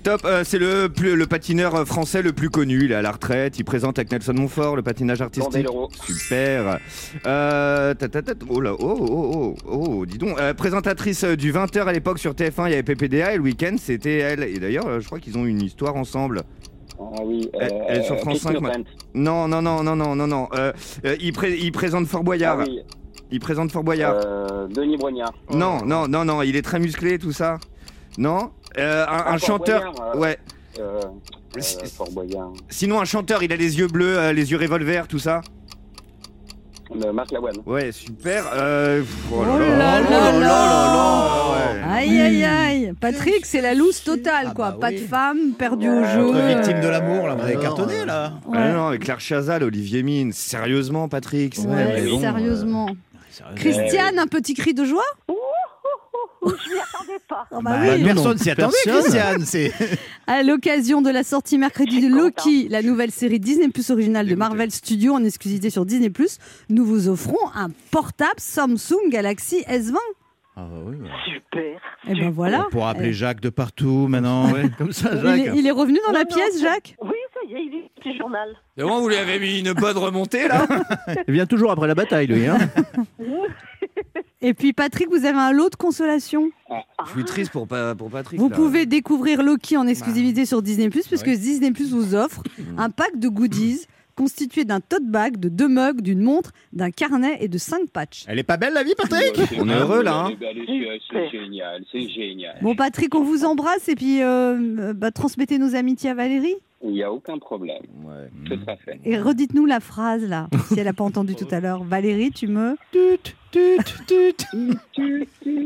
[0.05, 2.85] Top, euh, c'est le, plus- le patineur euh, français le plus connu.
[2.85, 3.59] Il est à la retraite.
[3.59, 5.67] Il présente avec Nelson Montfort le patinage artistique.
[6.07, 6.79] Super.
[7.27, 10.39] Euh, ta, ta, ta, oh là, oh, oh, oh, oh, dis donc.
[10.39, 13.43] Euh, présentatrice euh, du 20h à l'époque sur TF1, il y avait PPDA et le
[13.43, 14.45] week-end, c'était elle.
[14.45, 16.43] Et d'ailleurs, euh, je crois qu'ils ont une histoire ensemble.
[17.01, 17.51] Ah oui.
[17.61, 18.71] Elle- elle est sur France Christine 5, moi.
[18.71, 18.85] O'Brien.
[19.15, 20.49] Non, non, non, non, non, non, non.
[20.55, 20.73] Euh,
[21.05, 22.59] euh, il, pré- il présente Fort Boyard.
[22.61, 22.81] Ah oui.
[23.31, 24.15] Il présente Fort Boyard.
[24.25, 25.33] Euh, Denis Brognard.
[25.53, 27.59] Non, non, non, non, il est très musclé, tout ça.
[28.17, 29.93] Non Euh, un, Ah, chanteur.
[29.93, 30.19] Boyard, euh.
[30.19, 30.39] Ouais.
[30.79, 32.53] Euh, euh, Si- Fort Boyard.
[32.69, 35.41] Sinon, un chanteur, il a les yeux bleus, euh, les yeux revolver, tout ça.
[37.13, 37.57] Marc Lavoine.
[37.67, 38.45] Ouais, super.
[38.55, 41.83] Euh, pff, Oh là là là là, ouais.
[41.93, 42.93] Aïe, aïe, aïe.
[42.99, 44.71] Patrick, c'est la loose totale, Ah quoi.
[44.71, 45.01] bah Pas oui.
[45.03, 46.29] de femme, perdu au jeu.
[46.31, 48.33] Entre victime de l'amour, là, vous avez Alors, cartonné, là.
[48.47, 48.73] Ah Ouais.
[48.73, 50.33] non, avec Claire Chazal, Olivier Mine.
[50.33, 52.87] Sérieusement, Patrick Ouais, mais bon, sérieusement.
[52.89, 55.05] euh, Christiane, un petit cri de joie?
[56.49, 57.47] Je m'y attendais pas.
[57.51, 58.05] Oh bah Bah, oui.
[58.05, 59.03] personne s'y attendait, personne.
[59.03, 59.41] Christiane.
[59.45, 59.73] C'est
[60.27, 64.35] À l'occasion de la sortie mercredi de Loki, la nouvelle série Disney Plus originale de
[64.35, 66.39] Marvel Studios en exclusivité sur Disney Plus,
[66.69, 69.95] nous vous offrons un portable Samsung Galaxy S20.
[70.61, 71.09] Ah bah oui, bah.
[71.25, 71.81] Super.
[72.09, 72.65] Et ben voilà.
[72.67, 74.51] On pourra appeler Eh, Jacques de partout maintenant.
[74.51, 75.39] Ouais, comme ça, il, Jacques.
[75.55, 76.61] est, il est revenu dans la Non, pièce.
[76.61, 76.97] Jacques?
[77.01, 78.49] Oui, ça y est, il lit le petit journal.
[78.77, 80.67] C'est bon, vous lui avez mis une bonne remontée, là?
[81.29, 82.45] Il vient toujours après la bataille, lui.
[82.47, 82.59] Hein.
[84.41, 86.51] Et puis Patrick, vous avez un lot de consolation.
[87.07, 88.39] Je suis triste pour, Pa- pour Patrick.
[88.39, 88.55] Vous là.
[88.57, 91.39] pouvez découvrir Loki en exclusivité sur Disney Plus, puisque oui.
[91.39, 92.43] Disney Plus vous offre
[92.77, 93.81] un pack de goodies
[94.15, 98.25] constitué d'un tote bag, de deux mugs, d'une montre, d'un carnet et de cinq patchs.
[98.27, 99.39] Elle est pas belle la vie, Patrick?
[99.61, 100.31] On est heureux, là, hein.
[101.11, 102.59] C'est génial, c'est génial.
[102.63, 106.57] Bon Patrick, on vous embrasse et puis euh, euh, bah, transmettez nos amitiés à Valérie.
[106.83, 107.83] Il n'y a aucun problème.
[108.05, 108.31] Ouais.
[108.47, 109.01] Tout à fait.
[109.05, 111.83] Et redites-nous la phrase là, si elle n'a pas entendu tout à l'heure.
[111.83, 112.77] Valérie, tu me...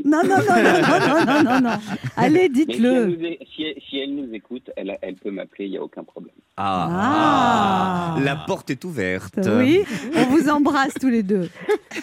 [0.04, 1.76] Non, non, non, non, non, non, non, non.
[2.16, 3.18] Allez, si dites-le.
[3.54, 6.34] si elle- si elle nous écoute, elle, elle peut m'appeler, il n'y a aucun problème.
[6.56, 8.16] Ah.
[8.22, 9.38] La porte est ouverte.
[9.58, 9.80] Oui,
[10.14, 11.48] on vous embrasse tous les deux.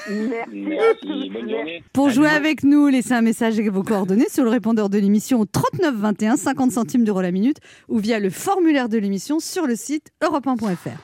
[0.10, 0.50] Merci.
[0.54, 1.84] Merci, bonne journée.
[1.94, 5.40] Pour jouer avec nous, laissez un message avec vos coordonnées sur le répondeur de l'émission
[5.40, 9.66] au 39 21, 50 centimes d'euros la minute, ou via le formulaire de l'émission sur
[9.66, 10.98] le site europe1.fr.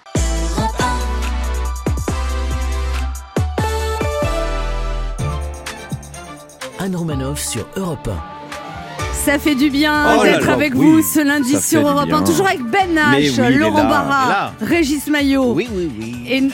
[6.80, 8.10] Anne Romanoff sur Europe
[9.26, 12.06] Ça fait du bien Oh d'être là, avec oui, vous ce lundi sur Europe 1,
[12.06, 12.22] bien.
[12.24, 15.54] toujours avec Ben H, oui, Laurent Barra, Régis Maillot.
[15.54, 16.16] Oui, oui, oui.
[16.30, 16.44] Et...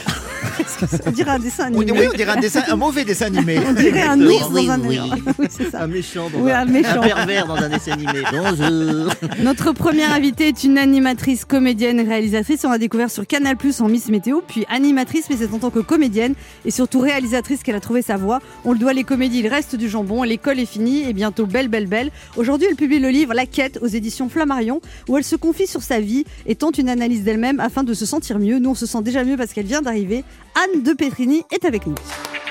[1.04, 2.08] Ça dirait un dessin Oui, animé.
[2.12, 3.60] on dirait un, dessin, un mauvais dessin animé.
[3.68, 5.00] On dirait un Oui, ours oui, dans un oui.
[5.40, 5.84] oui, c'est ça.
[5.84, 7.02] Un méchant dans Oui, un, un méchant.
[7.02, 8.22] un pervers dans un dessin animé.
[8.32, 9.14] Bonjour.
[9.44, 12.64] Notre première invitée est une animatrice, comédienne, réalisatrice.
[12.66, 15.70] On l'a découvert sur Canal Plus en Miss Météo, puis animatrice, mais c'est en tant
[15.70, 16.34] que comédienne
[16.66, 18.40] et surtout réalisatrice qu'elle a trouvé sa voix.
[18.66, 20.24] On le doit les comédies, il reste du jambon.
[20.24, 22.12] L'école est finie et bientôt belle, belle, belle.
[22.38, 25.82] Aujourd'hui, elle publie le livre La quête aux éditions Flammarion, où elle se confie sur
[25.82, 28.60] sa vie et tente une analyse d'elle-même afin de se sentir mieux.
[28.60, 30.24] Nous, on se sent déjà mieux parce qu'elle vient d'arriver.
[30.56, 31.96] Anne de Petrini est avec nous.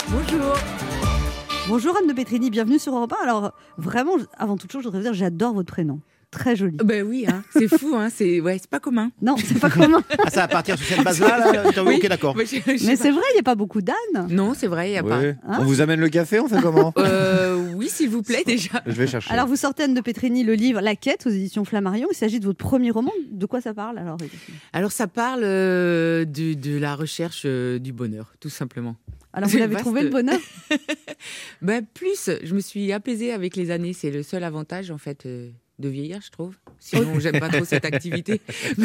[0.09, 0.55] Bonjour.
[1.69, 3.23] Bonjour Anne de Petrini, bienvenue sur Europe 1.
[3.23, 6.01] Alors vraiment, avant toute chose, je voudrais vous dire, j'adore votre prénom.
[6.31, 6.77] Très joli.
[6.77, 9.11] Ben oui, hein, c'est fou, hein, c'est ouais, c'est pas commun.
[9.21, 10.03] Non, c'est pas commun.
[10.23, 11.97] Ah, ça va partir sur cette base-là, là, Oui.
[11.97, 12.37] Ok, d'accord.
[12.37, 12.49] Mais, pas.
[12.77, 14.29] c'est vrai, il n'y a pas beaucoup d'ânes.
[14.29, 15.37] Non, c'est vrai, il y a Ouais.
[15.49, 17.05] Hein On vous amène le café, on fait comment pas.
[17.11, 18.83] Euh, oui, s'il vous plaît, déjà.
[18.87, 19.33] Je vais chercher.
[19.33, 22.09] Alors, vous sortez Anne de Petrini le livre La Quête aux éditions Flammarion.
[22.11, 23.13] Il s'agit de votre premier roman.
[23.31, 24.19] De quoi ça parle alors
[24.73, 28.97] Alors, ça parle euh, de, de la recherche euh, du bonheur, tout simplement.
[29.33, 29.85] Alors, vous l'avez vaste.
[29.85, 30.39] trouvé le bonheur?
[31.63, 33.93] Ben, plus, je me suis apaisée avec les années.
[33.93, 36.57] C'est le seul avantage, en fait, euh, de vieillir, je trouve.
[36.79, 38.41] Sinon, j'aime pas trop cette activité.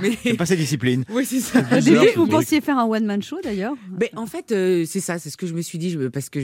[0.00, 1.04] Mais, pas ses disciplines.
[1.10, 1.60] Oui, c'est ça.
[1.76, 3.74] Au début, vous pensiez faire un one-man show d'ailleurs.
[4.14, 6.40] En fait, euh, c'est ça, c'est ce que je me suis dit, je- parce que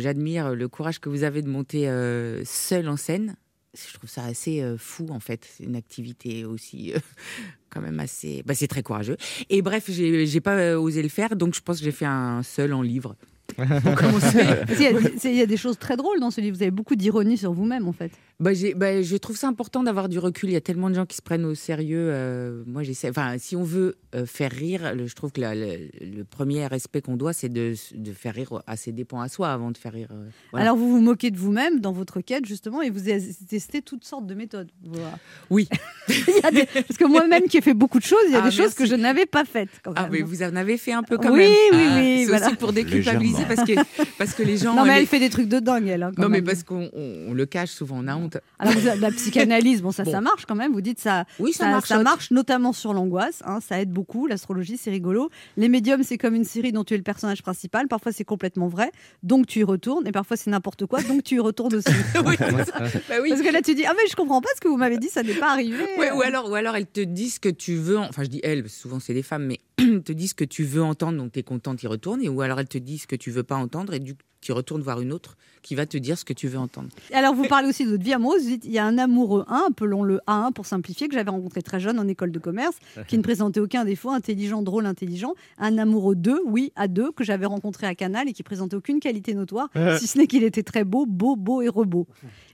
[0.00, 3.36] j'admire le courage que vous avez de monter euh, seul en scène.
[3.74, 5.48] Je trouve ça assez euh, fou, en fait.
[5.56, 6.98] C'est une activité aussi, euh,
[7.70, 8.42] quand même assez.
[8.46, 9.16] ben, c'est très courageux.
[9.50, 12.72] Et bref, j'ai pas osé le faire, donc je pense que j'ai fait un seul
[12.72, 13.16] en livre.
[13.58, 16.56] Il y, a des choses très drôles dans ce livre.
[16.56, 18.10] Vous avez beaucoup d'ironie sur vous-même en fait.
[18.40, 20.50] Bah, bah, je trouve ça important d'avoir du recul.
[20.50, 22.08] Il y a tellement de gens qui se prennent au sérieux.
[22.10, 23.08] euh, moi, j'essaie.
[23.08, 26.66] Enfin, si on veut euh, faire rire, le- je trouve que la- le, le premier
[26.66, 29.78] respect qu'on doit, c'est de, de faire rire à ses dépens à soi avant de
[29.78, 30.08] faire rire.
[30.10, 30.64] euh, voilà.
[30.66, 33.00] Alors vous vous moquez de vous-même dans votre quête justement et vous
[33.48, 34.70] testé toutes sortes de méthodes.
[34.84, 35.16] Voilà.
[35.50, 35.68] Oui.
[36.08, 38.36] Il y a des- Parce que moi-même qui ai fait beaucoup de choses, il y
[38.36, 39.70] a Ah, des choses que je n'avais pas faites.
[39.82, 41.50] Quand Ah, mais vous en avez fait un peu quand Oui, même.
[41.72, 42.46] oui, Ah, oui, C'est voilà.
[42.48, 43.72] aussi pour déculpabiliser parce que,
[44.18, 44.74] parce que les gens.
[44.74, 46.02] non mais les- elle fait des trucs de dingue elle.
[46.02, 48.23] hein, Non, mais parce qu'on on- on le cache souvent, on a honte.
[48.58, 50.10] Alors la psychanalyse, bon ça Bon.
[50.12, 50.72] ça marche quand même.
[50.72, 51.88] Vous dites ça, Oui, ça, ça, marche.
[51.88, 53.42] ça marche notamment sur l'angoisse.
[53.46, 54.26] hein, ça aide beaucoup.
[54.26, 55.30] L'astrologie c'est rigolo.
[55.56, 57.88] Les médiums c'est comme une série dont tu es le personnage principal.
[57.88, 58.90] Parfois c'est complètement vrai,
[59.22, 60.06] donc tu y retournes.
[60.06, 61.88] Et parfois c'est n'importe quoi, donc tu y retournes aussi.
[62.26, 62.36] oui.
[62.38, 63.30] Bah oui.
[63.30, 65.08] Parce que là tu dis ah mais je comprends pas ce que vous m'avez dit,
[65.08, 65.84] ça n'est pas arrivé.
[65.98, 68.40] Ouais, ou alors, ou alors elles te disent que tu veux, en- enfin je dis
[68.42, 69.60] elles, parce que souvent c'est des femmes, mais
[70.04, 72.60] te disent que tu veux entendre, donc tu es contente, y retournes, et ou alors
[72.60, 75.36] elles te disent que tu veux pas entendre, et du tu retournes voir une autre
[75.62, 76.88] qui va te dire ce que tu veux entendre.
[77.14, 78.42] Alors, vous parlez aussi de votre vie amoureuse.
[78.42, 81.62] Vous dites, il y a un amoureux 1, appelons-le A1 pour simplifier, que j'avais rencontré
[81.62, 82.76] très jeune en école de commerce,
[83.08, 85.32] qui ne présentait aucun défaut, intelligent, drôle, intelligent.
[85.56, 89.00] Un amoureux 2, oui, à 2, que j'avais rencontré à Canal et qui présentait aucune
[89.00, 92.06] qualité notoire, si ce n'est qu'il était très beau, beau, beau et rebeau.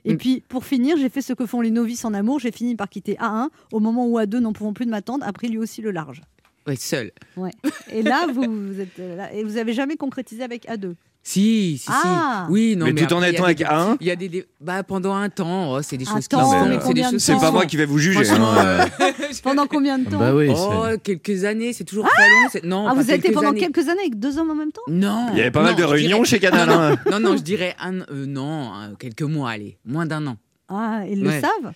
[0.05, 0.17] Et Mm.
[0.17, 2.39] puis, pour finir, j'ai fait ce que font les novices en amour.
[2.39, 5.33] J'ai fini par quitter A1 au moment où A2, n'en pouvant plus de m'attendre, a
[5.33, 6.21] pris lui aussi le large.
[6.65, 7.11] Ouais, seule.
[7.35, 7.51] Ouais.
[7.91, 10.93] Et là, vous, vous êtes euh, là, et vous avez jamais concrétisé avec A2.
[11.23, 12.45] Si, si, Ah.
[12.47, 12.51] si.
[12.51, 14.11] Oui, non, mais, mais, tout en après, y étant a avec des- A1, Il y
[14.11, 16.55] a des, bah pendant un temps, oh, c'est des Un choses temps, qui
[17.03, 18.27] choses c'est pas moi qui vais vous juger.
[18.31, 18.55] Hein.
[18.57, 18.85] euh,
[19.43, 22.67] Pendant combien de temps Bah oui, oh, quelques années, c'est toujours très long.
[22.67, 23.59] Non, Ah, pas vous avez été pendant années.
[23.59, 24.81] quelques années avec deux hommes en même temps?
[24.87, 25.27] Non.
[25.33, 26.67] Il y avait pas mal non, de réunions dirais- chez Canal.
[26.67, 26.97] Non, non, hein.
[27.11, 30.37] non, non, je dirais un, euh, non, euh, quelques mois, allez, moins d'un an.
[30.69, 31.35] Ah, ils Ouais.
[31.35, 31.73] le savent?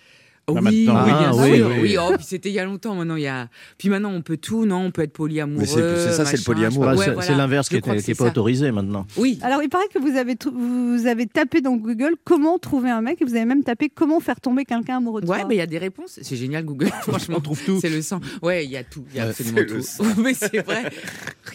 [0.48, 1.66] Oui, maintenant, oui, ah, bien oui, sûr.
[1.68, 1.74] oui.
[1.82, 2.94] Oui, oh, puis c'était il y a longtemps.
[2.94, 3.48] Maintenant, il y a.
[3.78, 5.60] Puis maintenant, on peut tout, non On peut être polyamoureux.
[5.60, 6.84] Mais c'est- c'est ça, c'est le polyamour.
[6.84, 7.36] Bah, c'est Ouais, c'est voilà.
[7.38, 8.30] l'inverse qui Je est, crois que qui est c'est pas ça.
[8.30, 9.06] autorisé maintenant.
[9.16, 9.38] Oui.
[9.42, 13.20] Alors, il paraît que vous avez, vous avez tapé dans Google comment trouver un mec
[13.20, 15.46] et vous avez même tapé comment faire tomber quelqu'un amoureux de Ouais, soi.
[15.48, 16.18] mais il y a des réponses.
[16.22, 16.86] C'est génial, Google.
[17.02, 17.78] Franchement, On trouve tout.
[17.80, 18.20] C'est le sang.
[18.42, 19.04] Ouais, il y a tout.
[19.10, 20.04] Il y a Ouais, absolument tout.
[20.22, 20.84] mais c'est vrai.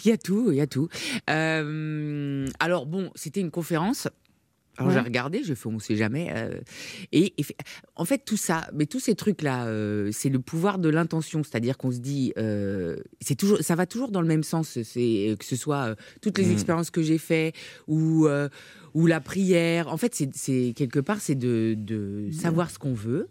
[0.04, 0.48] Il y a tout.
[0.52, 0.90] Il y a tout.
[1.30, 4.08] Euh, alors, bon, c'était une conférence.
[4.78, 4.98] Alors Ouais.
[4.98, 6.30] j'ai regardé, j'ai fait on sait jamais.
[6.34, 6.60] euh,
[7.12, 7.34] et,
[7.96, 9.66] en fait tout ça, mais tous ces trucs là,
[10.12, 14.12] c'est le pouvoir de l'intention, c'est-à-dire qu'on se dit, euh, c'est toujours, ça va toujours
[14.12, 14.80] dans le même sens.
[14.82, 16.52] C'est que ce soit euh, toutes les Mm.
[16.54, 17.54] expériences que j'ai fait
[17.88, 18.48] ou euh,
[18.94, 19.88] ou la prière.
[19.88, 23.28] En fait, c'est- quelque part c'est de, de savoir ce qu'on veut.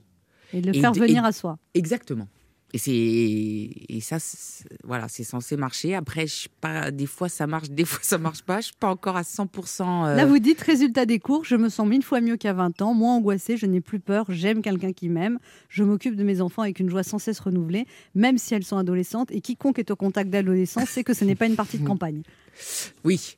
[0.53, 1.59] Et de le et faire venir et- à soi.
[1.75, 2.29] Exactement.
[2.73, 5.95] Et c'est et ça c'est- voilà c'est censé marcher.
[5.97, 8.61] Après je pas des fois ça marche, des fois ça marche pas.
[8.61, 10.07] Je suis pas encore à 100%.
[10.07, 12.81] euh, Là, vous dites résultat des cours, je me sens mille fois mieux qu'à 20
[12.83, 16.41] ans, moins angoissée, je n'ai plus peur, j'aime quelqu'un qui m'aime, je m'occupe de mes
[16.41, 19.33] enfants avec une joie sans cesse renouvelée, même si elles sont adolescentes.
[19.33, 22.23] Et quiconque est au contact d'adolescents sait que ce n'est pas une partie de campagne.
[23.05, 23.37] Oui.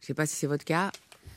[0.00, 0.90] Je sais pas si c'est votre cas.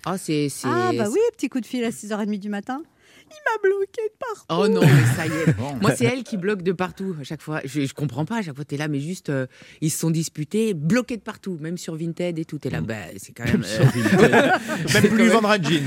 [0.05, 0.67] Ah c'est c'est.
[0.69, 2.81] Ah, bah oui, petit coup de fil à 6h30 du matin.
[3.29, 4.45] Il m'a bloqué de partout.
[4.49, 5.81] Oh non, mais ça y est.
[5.81, 7.61] Moi, c'est elle qui bloque de partout à chaque fois.
[7.65, 8.37] Je, je comprends pas.
[8.37, 9.47] À chaque fois, t'es là, mais juste, euh,
[9.81, 12.57] ils se sont disputés, bloqués de partout, même sur Vinted et tout.
[12.57, 13.63] T'es là, bah, c'est quand même.
[14.19, 14.49] euh,
[14.93, 15.83] Même plus lui vendre un jean.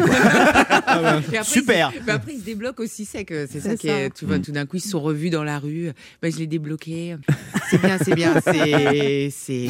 [0.86, 1.92] après, Super.
[2.06, 3.30] mais après, ils se débloquent aussi sec.
[3.30, 4.12] euh, C'est ça qui est.
[4.14, 5.90] Tu vois, tout d'un coup, ils se sont revus dans la rue.
[6.22, 7.16] Bah, je l'ai débloqué.
[7.70, 8.34] C'est bien, c'est bien.
[9.30, 9.68] C'est.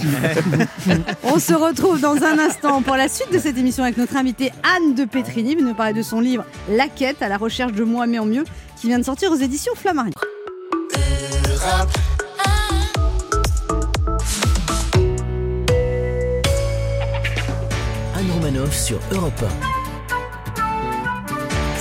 [1.22, 4.50] On se retrouve dans un instant pour la suite de cette émission avec notre invitée
[4.76, 7.84] Anne de Petrini, venue nous parler de son livre La quête à la recherche de
[7.84, 8.44] moi mais en mieux,
[8.76, 10.12] qui vient de sortir aux éditions Flammarion.
[18.14, 19.44] Anne Romanoff sur Europe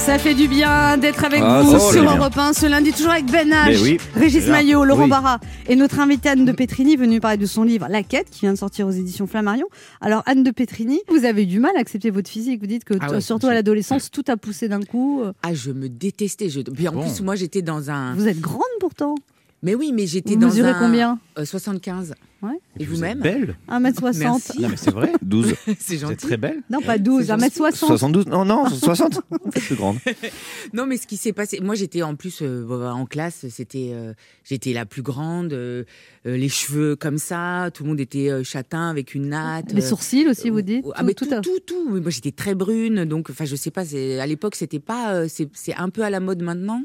[0.06, 2.04] Ça fait du bien d'être avec Ah, vous sur.
[2.04, 3.98] Europe 1 ce lundi, toujours avec Ben H, oui.
[4.16, 4.48] Régis.
[4.48, 5.10] Maillot, Laurent Oui.
[5.10, 8.42] Barra et notre invitée Anne de Petrini venue parler de son livre La Quête qui
[8.42, 9.68] vient de sortir aux éditions Flammarion.
[10.02, 12.60] Alors Anne de Petrini, vous avez du mal à accepter votre physique.
[12.62, 15.22] Vous dites que Ah ouais, surtout à l'adolescence, tout a poussé d'un coup.
[15.44, 16.50] Ah, je me détestais.
[16.50, 16.62] Je...
[16.62, 17.02] Puis en Bon.
[17.02, 18.16] plus, moi, j'étais dans un.
[18.16, 19.16] Vous êtes grande pourtant.
[19.62, 20.80] Mais oui, mais j'étais Vous dans mesurez un.
[20.80, 22.13] combien Euh, 75.
[22.41, 22.52] Ouais.
[22.80, 23.58] Et Vous êtes vous-même belle.
[23.67, 24.17] 1m60.
[24.19, 24.62] Merci.
[24.62, 25.12] Non mais c'est vrai.
[25.22, 25.54] 12.
[25.80, 26.15] C'est Vous gentil.
[26.28, 26.62] très belle.
[26.69, 27.76] Non, pas 12, C'est 1m60.
[27.76, 29.19] 72 Non, non, 60
[29.54, 29.98] C'est plus grande.
[30.74, 34.13] Non, mais ce qui s'est passé, moi j'étais en plus euh, en classe, c'était, euh,
[34.45, 35.84] j'étais la plus grande, euh,
[36.26, 39.74] euh, les cheveux comme ça, tout le monde était euh, châtain avec une natte.
[39.74, 42.56] Les euh, sourcils aussi, vous dites ah, mais Tout- tout, tout tout, Moi, j'étais très
[42.56, 43.82] brune, donc, enfin, je sais pas.
[43.82, 45.13] À l'époque, c'était pas.
[45.15, 46.84] euh, c'est un peu à la mode maintenant.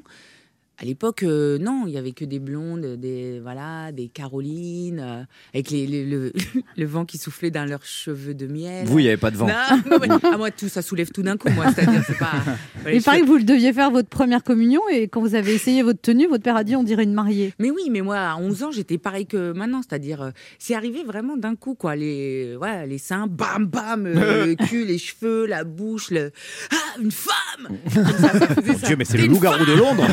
[0.77, 5.23] À l'époque, euh, non, il y avait que des blondes, des voilà, des Carolines, euh,
[5.55, 6.33] avec les, les- le,
[6.77, 8.85] le vent qui soufflait dans leurs cheveux de miel.
[8.87, 9.47] Vous, il n'y avait pas de vent.
[9.47, 11.67] Non, non, mais, à moi, tout ça soulève tout d'un coup, moi.
[11.73, 12.33] C'est-à-dire, c'est pas.
[12.83, 15.55] voilà, Il je- paraît que vous deviez faire votre première communion et quand vous avez
[15.55, 17.55] essayé votre tenue, votre père a dit on dirait une mariée.
[17.61, 19.81] Mais oui, mais moi, à 11 ans, j'étais pareil que maintenant.
[19.89, 21.95] C'est-à-dire, euh, c'est arrivé vraiment d'un coup, quoi.
[21.95, 26.33] Les, ouais, les seins, bam, bam, euh, le cul, les cheveux, la bouche, le.
[26.73, 27.69] Ah, une femme
[28.19, 28.87] ça, ça.
[28.87, 30.07] Dieu, mais c'est le loup-garou de Londres.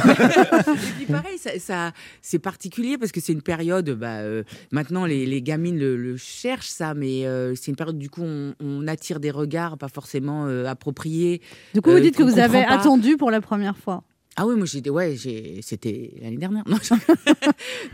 [0.51, 5.05] Et puis pareil, ça, ça- c'est particulier parce que c'est une période, bah, euh, maintenant
[5.05, 8.53] les, les gamines le, le cherchent ça, mais euh, c'est une période du coup on,
[8.59, 11.41] on attire des regards pas forcément euh, appropriés.
[11.73, 12.71] Du coup, vous dites que vous avez pas.
[12.79, 14.03] attendu pour la première fois.
[14.37, 16.63] Ah oui, moi j'étais, ouais, j'ai, c'était l'année dernière.
[16.67, 16.77] Non,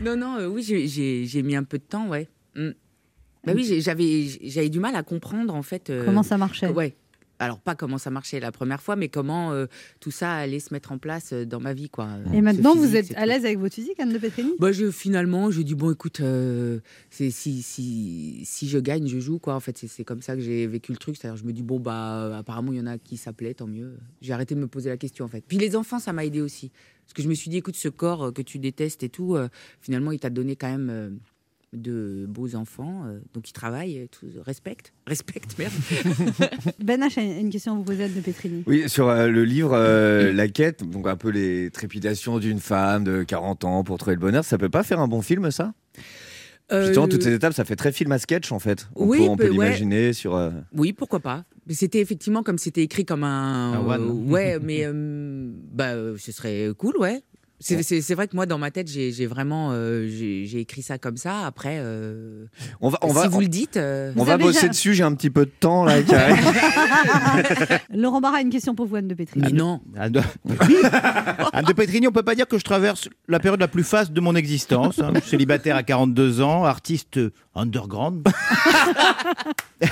[0.00, 2.28] non, non, oui, j'ai, j'ai, j'ai mis un peu de temps, ouais.
[2.54, 2.70] Mm.
[3.44, 5.92] Bah oui, j'ai- j'avais, du mal à comprendre en fait.
[6.04, 6.94] Comment ça marchait Ouais.
[7.38, 9.66] Alors pas comment ça marchait la première fois, mais comment euh,
[10.00, 12.08] tout ça allait se mettre en place euh, dans ma vie, quoi.
[12.32, 14.52] Et maintenant, vous êtes à l'aise avec votre physique, Anne de Petrini?
[14.58, 19.38] Bah, je, finalement, j'ai dit, bon, écoute, euh, si, si, si je gagne, je joue,
[19.38, 19.54] quoi.
[19.54, 21.16] En fait, c'est, comme ça que j'ai vécu le truc.
[21.16, 23.96] C'est-à-dire, je me dis, bon, bah, apparemment, il y en a qui s'appelaient, tant mieux.
[24.20, 25.44] J'ai arrêté de me poser la question, en fait.
[25.46, 26.72] Puis les enfants, ça m'a aidé aussi.
[27.04, 29.36] Parce que je me suis dit, écoute, ce corps que tu détestes et tout,
[29.80, 31.18] finalement, il t'a donné quand même
[31.74, 33.04] de beaux enfants.
[33.06, 34.92] euh, donc, ils travaillent, et tout, respecte.
[35.06, 35.72] Respecte, merde.
[36.82, 38.62] Ben H a une question à vous poser, de Petrini.
[38.66, 43.04] Oui, sur euh, le livre euh, La Quête, donc un peu les trépidations d'une femme
[43.04, 45.74] de 40 ans pour trouver le bonheur, ça peut pas faire un bon film, ça?
[46.70, 48.88] Justement, Euh, toutes ces étapes, ça fait très film à sketch, en fait.
[48.94, 49.50] On Oui, peut, on peut ouais.
[49.50, 50.36] l'imaginer sur...
[50.36, 51.44] euh, Oui, pourquoi pas.
[51.66, 53.72] Mais C'était effectivement comme c'était écrit comme un.
[53.72, 54.02] Un one.
[54.02, 57.22] euh, ouais, mais euh, bah, euh, ce serait cool, ouais.
[57.60, 61.44] C'est vrai que moi, dans ma tête, j'ai vraiment euh, j'ai écrit ça comme ça.
[61.46, 62.46] Après, euh,
[62.80, 63.76] On va, on si va, vous on, le dites.
[63.76, 65.96] euh, on va bosser déjà- dessus, j'ai un petit peu de temps, là.
[67.94, 69.44] Laurent Barra a une question pour vous, Anne de Petrini.
[69.46, 69.80] mais non.
[69.96, 70.20] Anne de...
[71.52, 74.12] Anne de Petrini, on peut pas dire que je traverse la période la plus faste
[74.12, 75.00] de mon existence.
[75.00, 75.12] hein.
[75.24, 77.18] Célibataire à 42 ans, artiste
[77.54, 78.26] underground.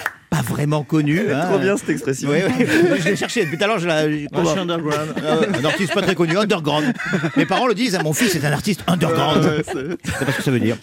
[0.48, 1.30] vraiment connu.
[1.32, 1.46] hein.
[1.48, 2.30] Trop bien cette expression.
[2.30, 2.66] Oui, oui.
[3.00, 3.78] Je l'ai cherché depuis tout à l'heure.
[3.78, 4.10] Je la...
[4.10, 4.26] je-
[4.58, 5.10] underground.
[5.16, 6.92] Ouais, un artiste pas très connu, underground.
[7.36, 9.62] Mes parents le disent à mon fils, c'est un artiste underground.
[9.66, 10.76] c'est pas ce que ça veut dire.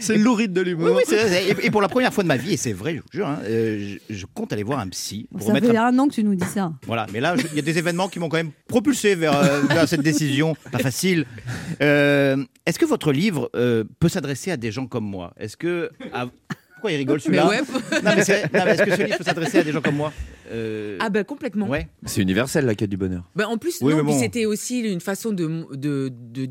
[0.00, 0.96] C'est louride de l'humour.
[0.96, 1.02] oui,
[1.62, 3.38] et, pour la première fois de ma vie, et c'est vrai, je vous jure, hein,
[3.44, 5.28] euh, je, je compte aller voir un psy.
[5.30, 6.72] Pour Ça remettre fait un- un an que tu nous dis ça.
[6.86, 9.60] Voilà, mais là, il y a des événements qui m'ont quand même propulsé vers, euh,
[9.68, 10.56] vers cette décision.
[10.72, 11.26] Pas facile.
[11.82, 15.32] Euh, Est-ce que votre livre euh, peut s'adresser à des gens comme moi?
[15.38, 15.90] Est-ce que.
[16.12, 16.26] à-
[16.76, 17.60] Pourquoi il rigole celui-là ouais.
[18.04, 19.96] Non, mais c'est- non, mais est-ce que ce livre peut s'adresser à des gens comme
[19.96, 20.12] moi
[20.52, 21.66] Euh, Ah ben complètement.
[21.66, 21.88] Ouais.
[22.04, 23.28] C'est universel, la quête du bonheur.
[23.34, 24.20] Ben, en plus, Oui, non, mais puis bon.
[24.20, 26.44] c'était aussi une façon de de, de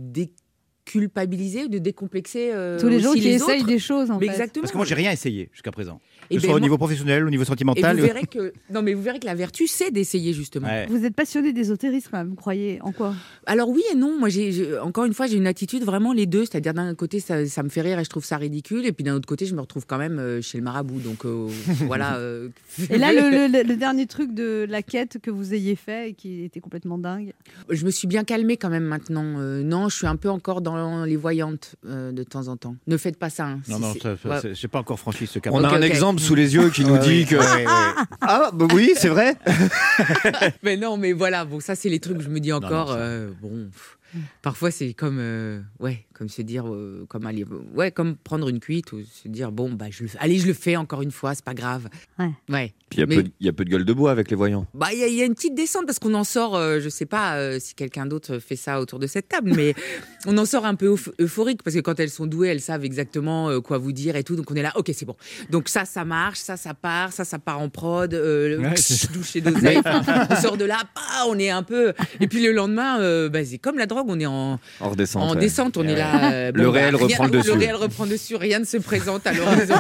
[0.86, 3.66] déculpabiliser, de décomplexer euh, Tous les gens qui essayent autres.
[3.68, 4.32] des choses, en Mais fait.
[4.34, 4.62] exactement.
[4.64, 6.00] Parce que moi, j'ai rien essayé jusqu'à présent.
[6.30, 7.98] Et Que ce ben, soit au moi- niveau professionnel, au niveau Et sentimental.
[7.98, 10.68] vous verrez que non, mais vous verrez que la vertu, c'est d'essayer justement.
[10.68, 10.86] Ouais.
[10.88, 12.30] Vous êtes passionné d'ésotérisme, quand même.
[12.30, 13.14] Vous croyez en quoi?
[13.46, 14.18] Alors oui et non.
[14.20, 16.46] Moi, j'ai j'ai- encore une fois, j'ai une attitude vraiment les deux.
[16.46, 19.04] C'est-à-dire d'un côté, ça, ça me fait rire et je trouve ça ridicule, et puis
[19.04, 21.00] d'un autre côté, je me retrouve quand même euh, chez le marabout.
[21.00, 21.48] Donc euh,
[21.88, 22.18] voilà.
[22.18, 22.50] euh,
[22.90, 26.14] Et là, le, le- le dernier truc de la quête que vous ayez fait et
[26.14, 27.34] qui était complètement dingue?
[27.70, 29.36] je me suis bien calmée quand même maintenant.
[29.40, 30.75] Euh, non, je suis un peu encore dans
[31.06, 32.76] les voyantes euh, de temps en temps.
[32.88, 33.46] Ne faites pas ça.
[33.46, 33.60] hein.
[33.68, 34.40] Non, Si non, Ouais.
[34.42, 35.54] c'est- j'ai pas encore franchi ce cap.
[35.54, 37.36] On a un exemple sous les yeux qui nous Ouais, dit que...
[38.22, 39.36] Ah, bah oui, c'est vrai.
[40.64, 41.46] Mais non, mais voilà.
[41.46, 42.92] Bon, ça, c'est les trucs que je me dis non, encore.
[42.98, 43.68] euh, bon.
[43.72, 43.98] pff,
[44.42, 48.62] Parfois, c'est comme, euh, ouais, comme se dire, euh, comme aller, ouais, comme prendre une
[48.62, 50.18] cuite ou se dire, bon, bah, je le fais.
[50.20, 51.90] allez, je le fais encore une fois, c'est pas grave.
[52.18, 52.32] Ouais.
[52.50, 52.74] Ouais.
[52.96, 54.12] Puis il y, a Mais- peu de- il y a peu de gueule de bois
[54.12, 54.66] avec les voyants.
[54.74, 56.80] Bah, il y, a- il y a une petite descente parce qu'on en sort, euh,
[56.80, 59.74] je sais pas euh, si quelqu'un d'autre fait ça autour de cette table, mais
[60.28, 62.86] on en sort un peu euph- euphorique parce que quand elles sont douées, elles savent
[62.86, 64.36] exactement euh, quoi vous dire et tout.
[64.36, 65.16] Donc on est là, ok, c'est bon.
[65.50, 68.76] Donc ça, ça marche, ça, ça part, ça, ça part en prod, euh, le Ouais,
[68.78, 69.82] c'est douche et d'oseille.
[70.30, 71.94] On sort de là, bah, on est un peu.
[72.22, 75.24] Et puis le lendemain, euh, bah, c'est comme la drogue, on est en, Hors descente.
[75.24, 75.40] en ouais.
[75.42, 76.32] descente, on est là.
[76.32, 77.48] euh, Le réel rien- reprend le dessus.
[77.50, 79.74] Le réel reprend dessus, rien ne se présente à l'horizon.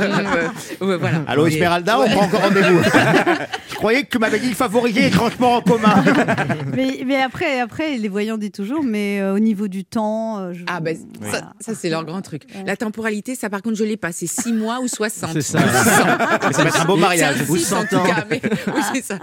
[0.82, 1.23] euh, voilà.
[1.28, 2.82] Allô, Esmeralda, on prend encore rendez-vous.
[3.70, 6.04] Je croyais que tu m'avais dit favoriser les transports en commun.
[6.76, 10.39] mais, mais après, après, les voyants disent toujours, mais euh, au niveau du temps.
[10.39, 11.38] euh, je- Ah ben voilà.
[11.39, 12.44] ça, ça, c'est leur grand truc.
[12.65, 15.32] La temporalité, ça par contre je l'ai pas, c'est 6 mois ou 60.
[15.34, 15.60] C'est ça.
[15.60, 17.36] Mais ça va être un beau mariage.
[17.46, 18.04] C'est Ou six, en 100 tout ans.
[18.06, 19.20] cas, mais- oui, c'est ça.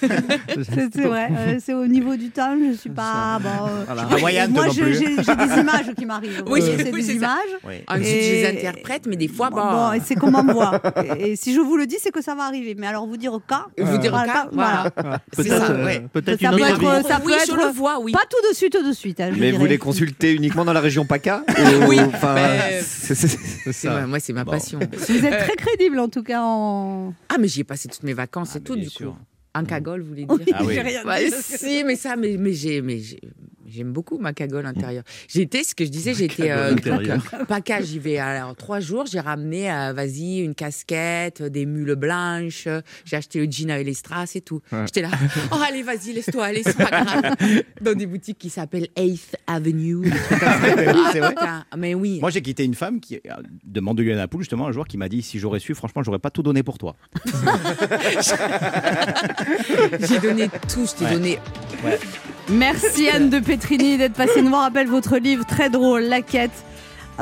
[0.00, 3.38] C'est c'est vrai, euh, c'est au niveau du temps, je suis pas.
[3.42, 4.02] Bon, euh, Voilà.
[4.04, 4.94] Pas moyenne, moi, non je- plus.
[4.94, 6.42] j'ai j'ai des images qui m'arrivent.
[6.46, 7.12] Oui, Euh, oui, c'est des c'est ça.
[7.14, 7.82] images.
[7.88, 10.52] Ensuite, je Et- les interprète, mais des fois, Bon, bah, bon, et c'est comment me
[10.52, 10.80] voir.
[11.18, 12.71] Et, et si je vous le dis, c'est que ça va arriver.
[12.78, 13.66] Mais alors, vous dire au cas.
[13.78, 14.90] vous dire au voilà, cas, voilà.
[15.36, 16.06] Peut-être ça, euh, ouais.
[16.12, 18.12] peut-être Ça une peut être- ça oui, peut être- le vois, oui.
[18.12, 19.20] Pas tout de suite, tout de suite.
[19.20, 19.58] hein, je Mais dirais.
[19.58, 21.44] vous les consultez uniquement dans la région PACA
[21.88, 22.36] Oui, Ou- enfin,
[22.82, 23.90] c'est- c'est- C'est C'est ça.
[24.00, 24.50] ma- moi, c'est ma Bon.
[24.52, 24.78] passion.
[24.80, 26.40] Vous êtes très crédible, en tout cas.
[26.42, 27.14] En...
[27.28, 29.14] Ah, mais j'y ai passé toutes mes vacances Ah, et tout, du coup.
[29.54, 30.74] Un cagole, vous voulez Oui, dire Ah oui.
[30.74, 31.02] j'ai rien
[31.42, 33.20] si, mais ça, mais, mais j'ai, mais j'ai-
[33.74, 35.04] j'aime beaucoup ma cagole intérieure.
[35.28, 37.22] J'ai été, ce que je disais, été euh, intérieure.
[37.48, 39.06] PACA, j'y vais alors trois jours.
[39.06, 42.68] J'ai ramené, euh, vas-y, une casquette, des mules blanches.
[43.04, 44.60] J'ai acheté le jean avec les strass et tout.
[44.70, 45.10] J'étais là,
[45.52, 47.34] oh allez, vas-y, laisse-toi aller, c'est pas grave.
[47.80, 50.10] Dans des boutiques qui s'appellent 8th Avenue.
[51.12, 51.34] c'est vrai.
[51.38, 52.18] Ah, mais oui.
[52.20, 55.08] Moi, j'ai quitté une femme qui euh, de Mandelieu Poule, justement, un jour, qui m'a
[55.08, 56.96] dit si j'aurais su, franchement, j'aurais pas tout donné pour toi.
[60.00, 61.12] J'ai donné tout, je t'ai Ouais.
[61.12, 61.38] donné.
[62.48, 64.62] Merci Anne de Petrini d'être passée nous voir.
[64.62, 66.50] Rappelle votre livre très drôle, La Quête,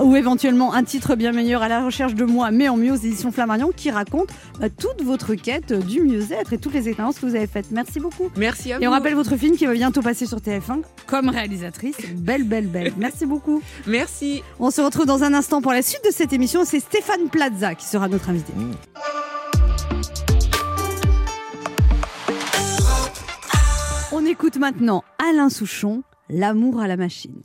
[0.00, 2.96] ou éventuellement un titre bien meilleur à la recherche de moi, mais en mieux aux
[2.96, 7.26] éditions Flammarion, qui raconte bah, toute votre quête du mieux-être et toutes les expériences que
[7.26, 7.70] vous avez faites.
[7.70, 8.30] Merci beaucoup.
[8.36, 8.84] Merci à vous.
[8.84, 11.96] Et on rappelle votre film qui va bientôt passer sur TF1 comme réalisatrice.
[12.16, 12.92] Belle, belle, belle.
[12.96, 13.62] Merci beaucoup.
[13.86, 14.42] Merci.
[14.58, 16.64] On se retrouve dans un instant pour la suite de cette émission.
[16.64, 18.52] C'est Stéphane Plaza qui sera notre invité.
[24.22, 27.40] On écoute maintenant Alain Souchon, L'amour à la machine.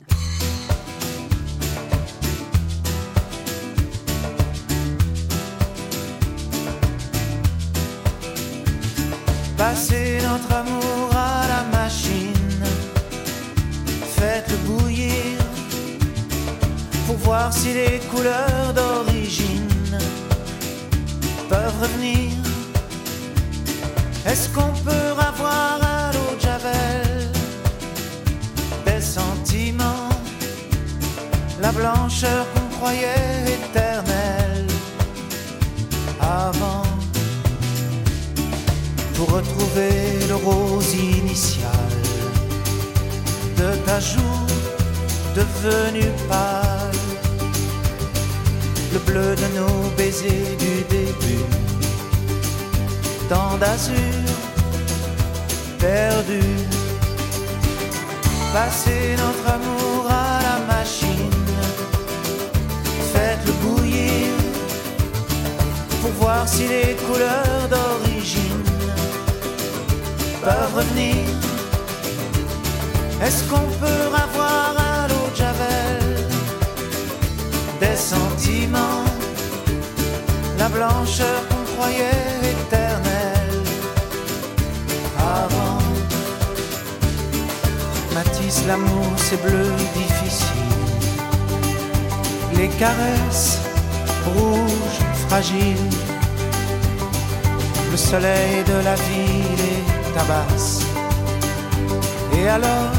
[9.56, 12.62] Passez notre amour à la machine,
[14.16, 15.38] faites-le bouillir
[17.06, 19.98] pour voir si les couleurs d'origine
[21.48, 22.32] peuvent revenir.
[24.26, 25.95] Est-ce qu'on peut avoir à
[29.18, 30.10] sentiments,
[31.60, 34.66] la blancheur qu'on croyait éternelle
[36.20, 36.86] avant?
[39.16, 39.96] pour retrouver
[40.28, 41.92] le rose initial
[43.56, 44.46] de ta joue
[45.34, 47.00] devenue pâle,
[48.92, 51.46] le bleu de nos baisers du début,
[53.30, 54.26] tant d'azur
[55.78, 56.42] perdu,
[58.56, 61.44] passer notre amour à la machine,
[63.12, 64.32] faites-le bouillir
[66.00, 68.64] pour voir si les couleurs d'origine
[70.42, 71.26] peuvent revenir.
[73.24, 76.04] Est-ce qu'on peut avoir à l'eau de Javel
[77.82, 79.04] des sentiments,
[80.60, 83.64] la blancheur qu'on croyait éternelle
[85.18, 85.75] avant?
[88.16, 90.46] Matisse, l'amour, c'est bleu difficile.
[92.56, 93.60] Les caresses
[94.24, 95.90] rouges, fragiles.
[97.90, 100.86] Le soleil de la ville est tabasse.
[102.38, 102.92] Et alors,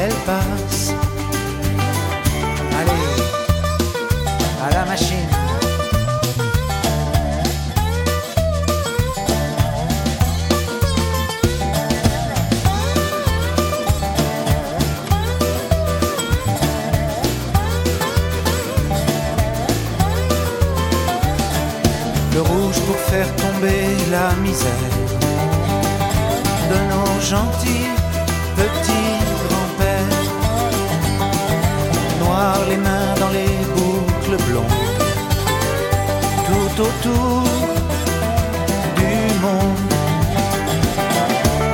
[0.00, 0.92] elle passe.
[2.78, 3.22] Allez,
[4.64, 5.37] à la machine.
[22.88, 24.94] Pour faire tomber la misère
[26.70, 27.92] de nos gentils
[28.56, 30.24] petits grands-pères.
[32.20, 35.04] Noir les mains dans les boucles blondes,
[36.46, 37.42] tout autour
[39.00, 39.92] du monde.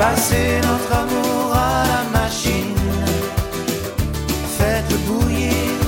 [0.01, 2.83] Passer notre amour à la machine,
[4.59, 5.79] faites-le bouillir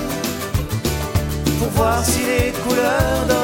[1.58, 3.35] pour voir si les couleurs d'origine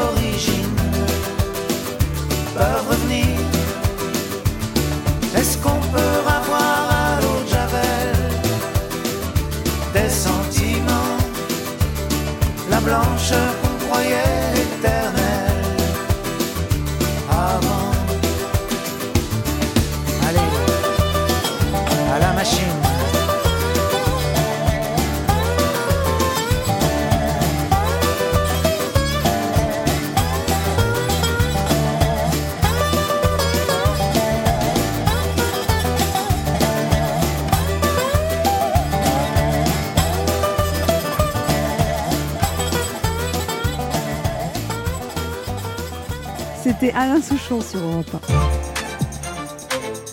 [47.03, 48.15] Alain Souchon sur Europe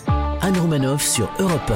[0.08, 0.44] 1.
[0.44, 1.72] Anne Romanoff sur Europe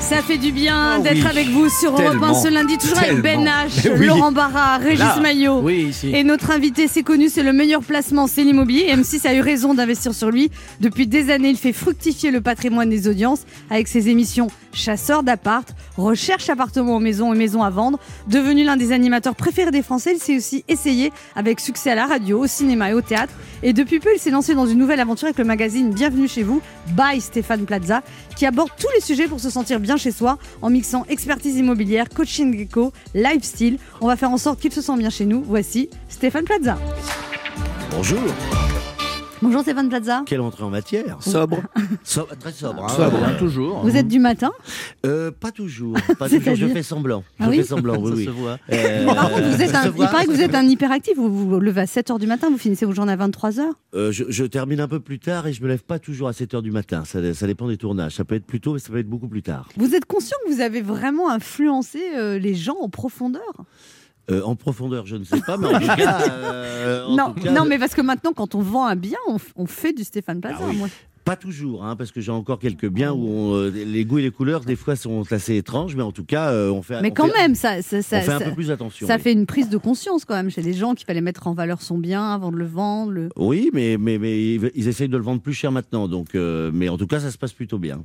[0.00, 2.78] Ça fait du bien Oh d'être oui, avec vous sur Europe 1 tellement, ce lundi,
[2.78, 3.44] toujours avec Ben.
[3.44, 4.06] H, oui.
[4.06, 5.04] Laurent Barra, Régis.
[5.20, 5.60] Maillot.
[5.60, 6.12] Oui, ici.
[6.14, 8.86] Et notre invité, c'est connu, c'est le meilleur placement, c'est l'immobilier.
[8.88, 10.50] Et M6 a eu raison d'investir sur lui.
[10.80, 15.68] Depuis des années, il fait fructifier le patrimoine des audiences avec ses émissions Chasseurs d'appart,
[15.96, 17.98] Recherche appartements aux maisons et maisons à vendre.
[18.28, 22.06] Devenu l'un des animateurs préférés des Français, il s'est aussi essayé avec succès à la
[22.06, 23.32] radio, au cinéma et au théâtre.
[23.62, 26.42] Et depuis peu, il s'est lancé dans une nouvelle aventure avec le magazine Bienvenue chez
[26.42, 28.02] vous, by Stéphane Plaza,
[28.36, 32.08] qui aborde tous les sujets pour se sentir bien chez soi en mixant expertise immobilière,
[32.08, 33.78] coaching éco, lifestyle.
[34.00, 35.42] On va faire en sorte qu'il se sent bien chez nous.
[35.46, 36.78] Voici Stéphane Plaza.
[37.90, 38.20] Bonjour.
[39.44, 40.22] Bonjour Stéphane Plaza.
[40.24, 41.58] Quelle entrée en matière Sobre.
[42.02, 42.82] Sobre, Très sobre.
[42.82, 42.88] hein.
[42.88, 43.80] Sobre, hein, toujours.
[43.82, 44.50] Vous êtes du matin
[45.04, 45.98] euh, Pas toujours.
[46.18, 46.54] Pas toujours.
[46.54, 47.22] Je fais semblant.
[47.38, 48.24] Ah je oui fais semblant, oui, Ça oui.
[48.24, 48.58] se voit.
[48.72, 51.18] Euh, Par contre, vous êtes un, il paraît que vous êtes un hyperactif.
[51.18, 53.52] Vous vous levez à 7h du matin, vous finissez vos journées à 23h.
[53.56, 53.72] voit.
[53.94, 56.32] Euh, je, je termine un peu plus tard et je me lève pas toujours à
[56.32, 57.04] 7 h du matin.
[57.04, 58.14] Ça, ça dépend des tournages.
[58.14, 59.68] Ça peut être plus tôt, mais ça peut être beaucoup plus tard.
[59.76, 63.42] Vous êtes conscient que vous avez vraiment influencé euh, les gens en profondeur?
[64.30, 66.20] Euh, en profondeur, je ne sais pas, mais en tout cas.
[66.30, 69.18] euh, en non, tout cas, non, mais parce que maintenant, quand on vend un bien,
[69.56, 70.56] on, fait du Stéphane Plaza.
[70.60, 70.76] Ah oui.
[70.76, 70.88] moi.
[71.26, 74.22] Pas toujours, hein, parce que j'ai encore quelques biens où on, euh, les goûts et
[74.22, 77.00] les couleurs, des fois, sont assez étranges, mais en tout cas, euh, on fait.
[77.00, 79.06] Mais on quand fait- même, ça, ça, ça, on fait un ça- peu plus attention.
[79.06, 79.22] ça oui.
[79.22, 81.80] fait une prise de conscience quand même chez les gens qu'il fallait mettre en valeur
[81.80, 83.12] son bien avant de le vendre.
[83.12, 86.08] le- Oui, mais, mais, mais ils ils essayent de le vendre plus cher maintenant.
[86.08, 88.04] Donc, euh, mais en tout cas, ça se passe plutôt bien.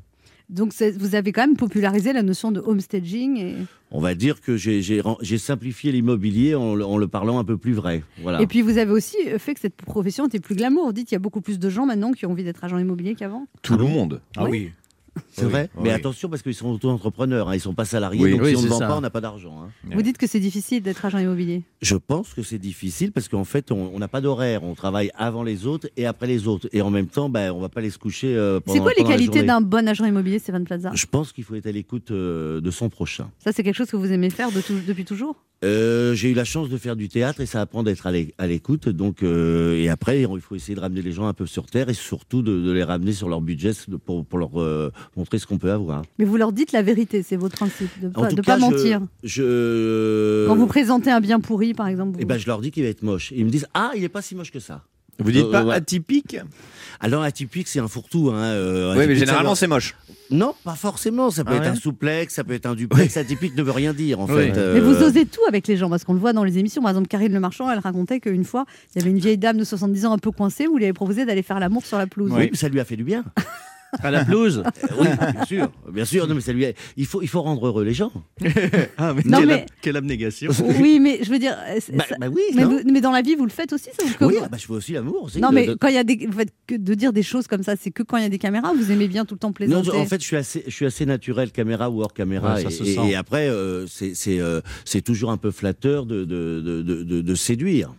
[0.50, 3.38] Donc vous avez quand même popularisé la notion de homestaging.
[3.38, 3.56] Et,
[3.91, 4.82] On va dire que j'ai-
[5.38, 8.04] simplifié l'immobilier en, le- en le parlant un peu plus vrai.
[8.22, 8.41] Voilà.
[8.41, 10.88] et puis vous avez aussi fait que cette profession était plus glamour.
[10.88, 12.78] Vous dites qu'il y a beaucoup plus de gens maintenant qui ont envie d'être agent
[12.80, 13.45] immobilier qu'avant.
[13.62, 14.22] Tout le monde.
[14.38, 14.50] Ah Oui.
[15.16, 15.22] oui.
[15.40, 15.70] C'est Oui, vrai.
[15.76, 15.82] oui.
[15.86, 18.22] Mais attention parce qu'ils sont auto-entrepreneurs, hein, ils sont pas salariés.
[18.24, 18.32] Oui.
[18.38, 18.88] donc si on ne c'est vend ça.
[18.88, 19.62] pas, on n'a pas d'argent.
[19.64, 19.70] hein.
[19.92, 21.64] Vous dites que c'est difficile d'être agent immobilier.
[21.82, 24.64] Je pense que c'est difficile parce qu'en fait, on n'a pas d'horaire.
[24.64, 26.68] On travaille avant les autres et après les autres.
[26.74, 28.36] Et en même temps, ben, on va pas les se coucher.
[28.36, 30.92] euh, C'est pendant- quoi les qualités d'un bon agent immobilier, Stéphane Plaza?
[30.94, 33.30] Je pense qu'il faut être à l'écoute euh, de son prochain.
[33.44, 35.36] Ça, c'est quelque chose que vous aimez faire de depuis toujours?
[35.66, 38.34] Euh, j'ai eu la chance de faire du théâtre et ça apprend d'être à l'é-
[38.38, 38.88] à l'écoute.
[38.88, 41.90] Donc, euh, et après, il faut essayer de ramener les gens un peu sur terre
[41.90, 43.72] et surtout de, de les ramener sur leur budget
[44.06, 46.01] pour, pour leur euh, montrer ce qu'on peut avoir.
[46.17, 49.01] Mais vous leur dites la vérité, c'est votre principe, de En pas, cas, je- mentir.
[49.23, 50.47] Je.
[50.47, 52.17] Quand vous présentez un bien pourri, par exemple.
[52.17, 53.32] Eh vous- ben, je leur dis qu'il va être moche.
[53.36, 54.84] Ils me disent Ah, il est pas si moche que ça.
[55.21, 55.75] Vous dites Euh, pas ouais.
[55.75, 56.38] atypique
[57.01, 58.30] Alors, atypique, c'est un fourre-tout.
[58.34, 58.38] Hein.
[58.41, 59.95] euh, Oui, mais généralement c'est moche.
[60.32, 61.30] Non, pas forcément.
[61.32, 63.17] Ça peut Ah être ouais un souplex, ça peut être un duplex.
[63.17, 64.36] Atypique ne veut rien dire, en Oui.
[64.36, 64.51] fait.
[64.51, 66.82] Mais euh, vous osez tout avec les gens, parce qu'on le voit dans les émissions.
[66.84, 68.65] Par exemple, Karine Le Marchand, elle racontait qu'une fois,
[68.95, 70.93] il y avait une vieille dame de 70 ans un peu coincée, vous lui avez
[70.93, 72.32] proposé d'aller faire l'amour sur la pelouse.
[72.34, 73.23] Oui, mais ça lui a fait du bien.
[74.04, 74.64] À la pelouse.
[74.66, 76.28] Euh, oui, bien sûr, bien sûr.
[76.28, 78.12] Non, mais ça lui a- il faut, il faut rendre heureux les gens.
[78.98, 80.52] Ah, mais Non, quelle, mais- quelle abnégation.
[80.80, 81.56] Oui, mais je veux dire.
[81.68, 83.52] euh, c'est- Bah, ça- bah oui, mais, non vous- mais dans la vie, vous le
[83.52, 85.24] faites aussi, ça ou que Oui, vous- ah bah, je fais aussi l'amour.
[85.24, 87.14] aussi, Non, de- mais de- quand il y a des, vous faites que de dire
[87.14, 89.26] des choses comme ça, c'est que quand il y a des caméras, vous aimez bien
[89.26, 89.92] tout le temps Non, plaisanter.
[89.92, 92.56] en fait, je suis assez, je suis assez naturel, caméra ou hors caméra.
[92.56, 93.10] Ouais, ça et, se et- sent.
[93.12, 97.04] et après, euh, c'est c'est, euh, c'est toujours un peu flatteur de, de, de, de-
[97.04, 97.94] de- de séduire.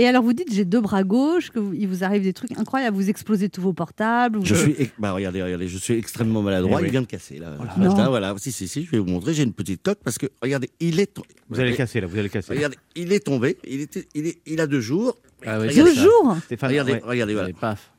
[0.00, 2.56] Et alors, vous dites, j'ai deux bras gauches, que vous- il vous arrive des trucs
[2.56, 4.38] incroyable, vous explosez tous vos portables.
[4.38, 6.78] vous- Je suis, bah, regardez, regardez, je suis extrêmement maladroit.
[6.82, 7.56] Eh il vient de casser là.
[7.76, 7.96] Non.
[7.96, 9.34] Là, voilà, si, si, si, je vais vous montrer.
[9.34, 11.12] J'ai une petite coque parce que regardez, il est.
[11.12, 12.54] to- Vous allez le casser là, vous allez le casser.
[12.54, 13.58] Regardez, il est tombé.
[13.68, 15.18] Il était, il est, il a deux jours.
[15.44, 16.02] Ah oui, Deux ça.
[16.02, 17.02] jours Stéphane, Regardez, ouais.
[17.04, 17.46] regardez, voilà.
[17.48, 17.92] Allez, paf.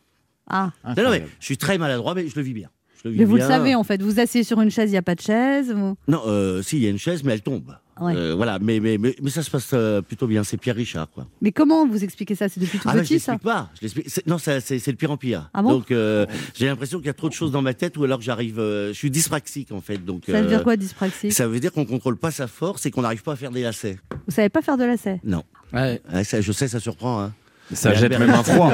[0.50, 2.70] Ah, Non, non, mais je suis très maladroit, mais je le vis bien.
[3.04, 4.94] Je le vis mais vous le savez en fait, vous asseyez sur une chaise, il
[4.94, 5.72] n'y a pas de chaise.
[5.74, 7.76] vous- Non, euh, si, il y a une chaise, mais elle tombe.
[8.02, 8.16] Ouais.
[8.16, 10.44] Euh, voilà, mais, mais, mais, mais ça se passe euh, plutôt bien.
[10.44, 11.28] C'est Pierre Richard, quoi.
[11.42, 12.48] Mais comment vous expliquez ça?
[12.50, 13.34] C'est depuis tout Ah, bah, je petit ça?
[13.34, 13.70] l'explique pas.
[13.76, 15.50] Je l'explique- c'est- Non, ça, c'est le pire en pire.
[15.54, 15.70] Ah bon?
[15.72, 16.26] Donc, euh,
[16.56, 18.60] j'ai l'impression qu'il y a trop de choses dans ma tête ou alors que j'arrive.
[18.60, 19.98] euh, je suis dyspraxique, en fait.
[20.04, 21.34] Donc, Ça veut euh, dire quoi dyspraxique?
[21.34, 23.64] Ça veut dire qu'on contrôle pas sa force et qu'on n'arrive pas à faire des
[23.64, 23.98] lacets.
[24.28, 25.20] Vous savez pas faire de lacets?
[25.24, 25.44] Non.
[25.74, 26.02] Ouais.
[26.14, 27.22] Ouais, ça, je sais, ça surprend.
[27.22, 27.34] Hein.
[27.72, 28.72] Ça jette Albert même un Einstein, froid.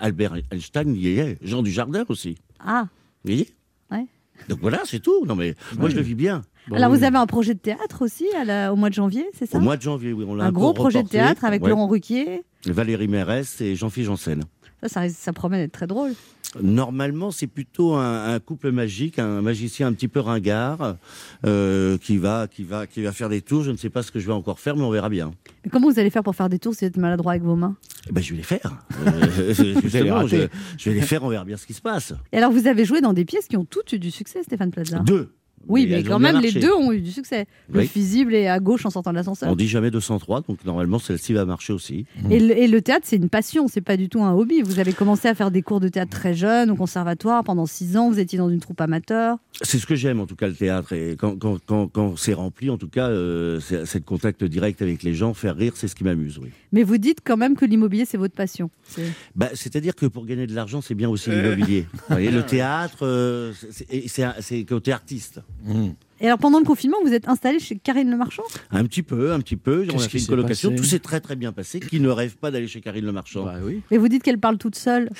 [0.00, 1.38] Albert Einstein, il y est.
[1.42, 2.36] Jean du Jardin aussi.
[2.58, 2.88] Ah
[3.24, 3.48] Vous voyez?
[3.90, 4.06] Ouais.
[4.48, 5.24] Donc voilà, c'est tout.
[5.26, 6.42] Non, mais moi, je le vis bien.
[6.72, 9.46] Alors vous avez un projet de théâtre aussi à la- au mois de janvier, c'est
[9.46, 11.70] ça Au mois de janvier, oui, on Un gros projet de théâtre avec Ouais.
[11.70, 12.42] Laurent Ruquier.
[12.66, 14.42] Valérie Mérès et Jean-Philippe Janssen.
[14.82, 16.12] Ça, ça, ça promet d'être très drôle.
[16.60, 20.96] Normalement, c'est plutôt un, un couple magique, un magicien un petit peu ringard,
[21.44, 23.62] euh, qui va, qui va, qui va faire des tours.
[23.62, 25.32] Je ne sais pas ce que je vais encore faire, mais on verra bien.
[25.64, 27.56] Mais comment vous allez faire pour faire des tours si vous êtes maladroit avec vos
[27.56, 27.76] mains
[28.08, 28.78] Eh ben, je vais les faire.
[29.06, 30.46] Euh, justement, je,
[30.78, 31.22] je vais les faire.
[31.24, 32.12] On verra bien ce qui se passe.
[32.32, 34.70] Et alors vous avez joué dans des pièces qui ont toutes eu du succès, Stéphane
[34.70, 34.98] Plaza.
[35.00, 35.32] Deux.
[35.68, 37.46] Oui, mais quand même, les deux ont eu du succès.
[37.70, 37.86] Le Oui.
[37.88, 39.50] fusible est à gauche en sortant de l'ascenseur.
[39.50, 42.06] On dit jamais 203, donc normalement celle-ci va marcher aussi.
[42.30, 44.62] Et le, et le théâtre, c'est une passion, c'est pas du tout un hobby.
[44.62, 47.96] Vous avez commencé à faire des cours de théâtre très jeune, au conservatoire, pendant six
[47.96, 49.38] ans, vous étiez dans une troupe amateur.
[49.62, 52.34] C'est ce que j'aime en tout cas le théâtre et quand, quand, quand, quand c'est
[52.34, 55.94] rempli en tout cas euh, le contact direct avec les gens, faire rire c'est ce
[55.94, 56.48] qui m'amuse oui.
[56.72, 58.70] Mais vous dites quand même que l'immobilier, c'est votre passion.
[58.84, 61.86] C'est- Bah, c'est-à-dire que pour gagner de l'argent c'est bien aussi l'immobilier.
[61.92, 63.52] Vous voyez, le théâtre euh,
[64.40, 65.40] c'est côté artiste.
[66.20, 68.42] Et alors, pendant le confinement, vous êtes installé chez Karine Le Marchand?
[68.70, 69.84] Un petit peu, un petit peu.
[69.88, 70.74] On Qu'est-ce a qui fait une colocation.
[70.74, 71.80] Tout s'est très très bien passé.
[71.80, 73.44] Qui ne rêve pas d'aller chez Karine Le Marchand?
[73.44, 73.82] Bah oui.
[73.90, 75.10] Et vous dites qu'elle parle toute seule.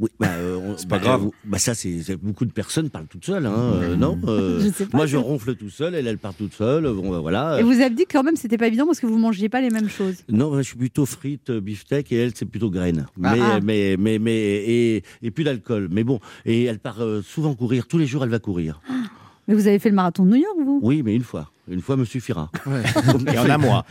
[0.00, 1.24] Oui, bah, euh, C'est pas bah, grave.
[1.26, 4.68] euh, Bah ça, c'est beaucoup de personnes parlent toutes seules, hein, euh, non Euh, Je
[4.70, 6.82] sais pas, Moi, je ronfle tout seul, elle, elle part toute seule.
[6.92, 7.60] Bon, bah, voilà.
[7.60, 9.60] Et vous avez dit que quand même, c'était pas évident parce que vous mangiez pas
[9.60, 10.16] les mêmes choses.
[10.28, 13.06] Non, je suis plutôt frites, beefsteak, et elle, c'est plutôt graines.
[13.22, 13.60] Ah, mais, ah.
[13.62, 15.88] mais, mais, mais, et, et plus d'alcool.
[15.92, 17.86] Mais bon, et elle part euh, souvent courir.
[17.86, 18.80] Tous les jours, elle va courir.
[19.46, 20.80] Mais vous avez fait le marathon de New York, vous?
[20.82, 21.50] Oui, mais une fois.
[21.68, 22.50] Une fois me suffira.
[23.32, 23.84] Et en un mois.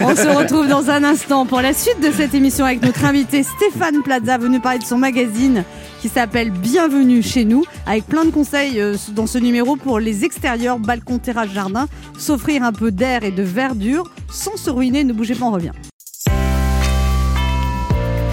[0.00, 3.44] On se retrouve dans un instant pour la suite de cette émission avec notre invité
[3.44, 5.64] Stéphane Plaza, venu parler de son magazine
[6.00, 10.24] qui s'appelle Bienvenue chez nous, avec plein de conseils euh, dans ce numéro pour les
[10.24, 11.86] extérieurs, balcons, terrasses, jardins,
[12.18, 15.04] s'offrir un peu d'air et de verdure sans se ruiner.
[15.04, 15.72] Ne bougez pas, on revient.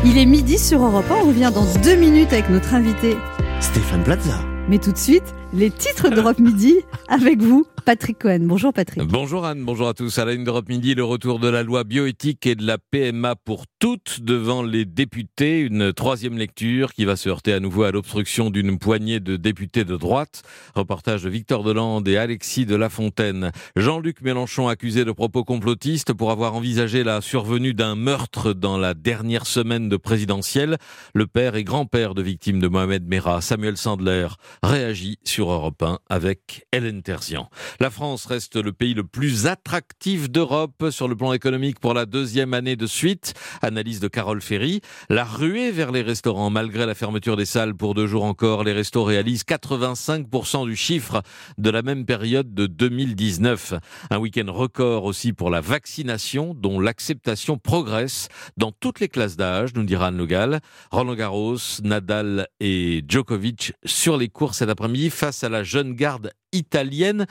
[0.06, 3.16] Il est midi sur Europe 1, on revient dans deux minutes avec notre invité.
[3.64, 4.40] Stéphane Plaza.
[4.68, 6.76] Mais tout de suite, les titres d'Europe Midi
[7.08, 8.40] avec vous, Patrick Cohen.
[8.42, 9.04] Bonjour Patrick.
[9.04, 10.18] Bonjour Anne, bonjour à tous.
[10.18, 13.36] À la une d'Europe Midi, le retour de la loi bioéthique et de la PMA
[13.36, 15.60] pour toutes devant les députés.
[15.60, 19.84] Une troisième lecture qui va se heurter à nouveau à l'obstruction d'une poignée de députés
[19.84, 20.44] de droite.
[20.76, 23.52] Reportage de Victor Delande et Alexis de Lafontaine.
[23.76, 28.94] Jean-Luc Mélenchon accusé de propos complotistes pour avoir envisagé la survenue d'un meurtre dans la
[28.94, 30.78] dernière semaine de présidentielle.
[31.14, 34.28] Le père et grand-père de victimes de Mohamed Merah, Samuel Sandler,
[34.64, 37.50] réagit sur Europe 1 avec Hélène Terzian.
[37.80, 42.06] La France reste le pays le plus attractif d'Europe sur le plan économique pour la
[42.06, 43.34] deuxième année de suite.
[43.62, 44.82] Analyse de Carole Ferry.
[45.10, 48.74] La ruée vers les restaurants, malgré la fermeture des salles pour deux jours encore, les
[48.74, 51.22] restos réalisent 85% du chiffre
[51.58, 53.74] de la même période de 2019.
[54.10, 58.28] Un week-end record aussi pour la vaccination, dont l'acceptation progresse
[58.58, 60.60] dans toutes les classes d'âge, nous dira Anne Legal.
[60.92, 66.32] Roland Garros, Nadal et Djokovic sur les cours cet après-midi face à la jeune garde
[66.52, 67.26] italienne.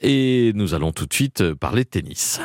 [0.00, 2.40] Et nous allons tout de suite parler de tennis.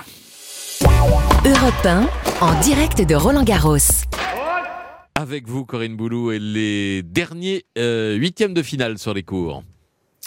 [1.45, 2.09] Europe 1,
[2.41, 3.77] en direct de Roland Garros.
[5.15, 9.63] Avec vous, Corinne Boulou, et les derniers euh, huitièmes de finale sur les cours.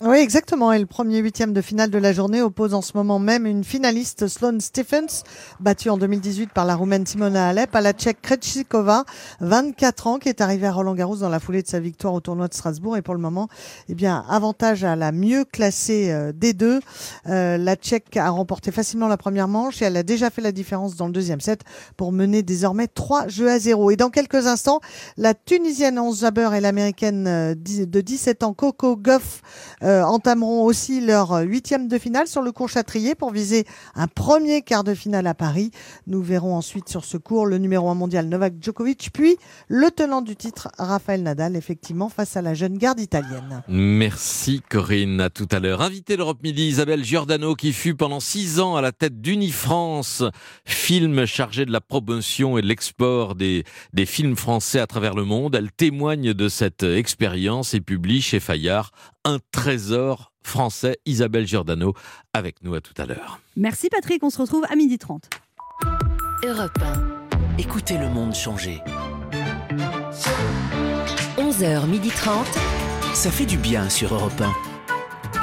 [0.02, 0.74] Oui, exactement.
[0.74, 3.64] Et le premier huitième de finale de la journée oppose en ce moment même une
[3.64, 5.22] finaliste, Sloane Stephens,
[5.58, 9.06] battue en 2018 par la Roumaine Simona Alep, à la Tchèque Krejcikova,
[9.40, 12.46] 24 ans, qui est arrivée à Roland-Garros dans la foulée de sa victoire au tournoi
[12.46, 12.98] de Strasbourg.
[12.98, 13.48] Et pour le moment,
[13.88, 16.80] eh bien, avantage à la mieux classée euh, des deux.
[17.26, 20.52] Euh, la Tchèque a remporté facilement la première manche et elle a déjà fait la
[20.52, 21.62] différence dans le deuxième set
[21.96, 23.92] pour mener désormais 3 jeux à 0.
[23.92, 24.80] Et dans quelques instants,
[25.16, 29.40] la Tunisienne Onze Jabeur et l'Américaine euh, de 17 ans Coco Goff
[29.86, 33.64] euh, entameront aussi leur huitième de finale sur le cours Châtrier pour viser
[33.94, 35.70] un premier quart de finale à Paris.
[36.06, 39.36] Nous verrons ensuite sur ce cours le numéro 1 mondial Novak Djokovic, puis
[39.68, 43.62] le tenant du titre Rafael Nadal, effectivement, face à la jeune garde italienne.
[43.68, 45.82] Merci Corinne, à tout à l'heure.
[45.82, 50.24] Invité d'Europe Midi, Isabelle Giordano, qui fut pendant six ans à la tête d'Unifrance,
[50.64, 55.24] film chargé de la promotion et de l'export des, des films français à travers le
[55.24, 55.54] monde.
[55.54, 58.90] Elle témoigne de cette expérience et publie chez Fayard
[59.26, 59.40] un
[59.76, 60.96] trésor français.
[61.04, 61.92] Isabelle Giordano,
[62.32, 63.40] avec nous à tout à l'heure.
[63.56, 65.28] Merci Patrick, on se retrouve à midi 30.
[66.46, 66.78] Europe
[67.58, 68.80] Écoutez le monde changer.
[71.38, 72.44] 1, 11h30.
[73.12, 74.52] Ça fait du bien sur Europe 1.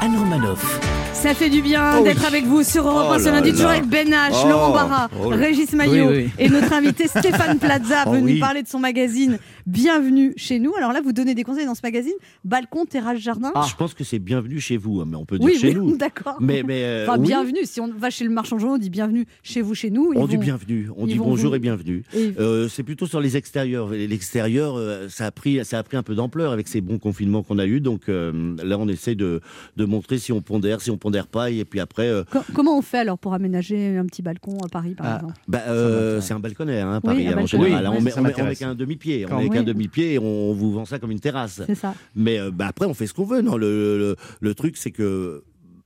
[0.02, 0.80] Anne Romanoff.
[1.24, 2.26] Ça fait du bien Oh d'être oui.
[2.28, 3.56] avec vous sur Europe 1 Oh ce lundi, là.
[3.56, 4.50] toujours avec Ben H, Oh.
[4.50, 5.30] Laurent Barra, Oh.
[5.30, 6.30] Régis Maillot Oui, oui.
[6.38, 8.40] et notre invité Stéphane Plaza, Oh venu oui.
[8.40, 10.76] parler de son magazine Bienvenue chez nous.
[10.76, 12.12] Alors là, vous donnez des conseils dans ce magazine
[12.44, 15.46] balcon, terrasse, jardin Je pense que c'est bienvenu chez vous, hein, mais on peut dire
[15.46, 15.96] Oui, chez oui, nous.
[15.98, 16.36] d'accord.
[16.42, 17.60] Mais, mais euh, Enfin, oui, bienvenue.
[17.64, 20.12] Si on va chez le marchand journal, on dit bienvenue chez vous, chez nous.
[20.14, 22.04] ils On dit bienvenue, on dit bonjour vous- et bienvenue.
[22.14, 23.92] Et- Euh, c'est plutôt sur les extérieurs.
[23.92, 27.44] L'extérieur, euh, ça a pris, ça a pris un peu d'ampleur avec ces bons confinements
[27.44, 27.80] qu'on a eu.
[27.80, 29.40] Donc euh, là, on essaie de,
[29.78, 32.08] de montrer si on pondère, si on pondère pas, et puis après.
[32.08, 35.34] euh, Co- Comment on fait alors pour aménager un petit balcon à Paris, par exemple?
[35.48, 37.68] bah, euh, c'est un balconnaire, hein, Paris, un hein, en balconnaire.
[37.68, 37.88] général.
[37.90, 39.26] Oui, on met, on met- on met qu'un demi-pied.
[39.30, 39.66] Quand- On met qu'un oui.
[39.66, 41.62] demi-pied et on vous vend ça comme une terrasse.
[41.68, 41.94] C'est ça.
[42.16, 43.42] Mais euh, bah, après, on fait ce qu'on veut.
[43.42, 45.44] Non, le, le, le truc, c'est que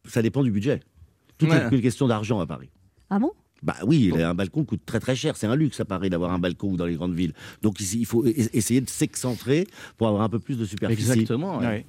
[0.07, 0.80] ça dépend du budget.
[1.38, 1.57] Tout Ouais.
[1.57, 2.69] est une question d'argent à Paris.
[3.09, 3.32] Ah bon?
[3.63, 5.36] Bah oui, un balcon coûte très très cher.
[5.36, 7.34] C'est un luxe à Paris d'avoir un balcon dans les grandes villes.
[7.63, 9.65] Donc il faut e- essayer de s'excentrer
[9.97, 11.09] pour avoir un peu plus de superficie.
[11.11, 11.57] Exactement.
[11.57, 11.86] ouais.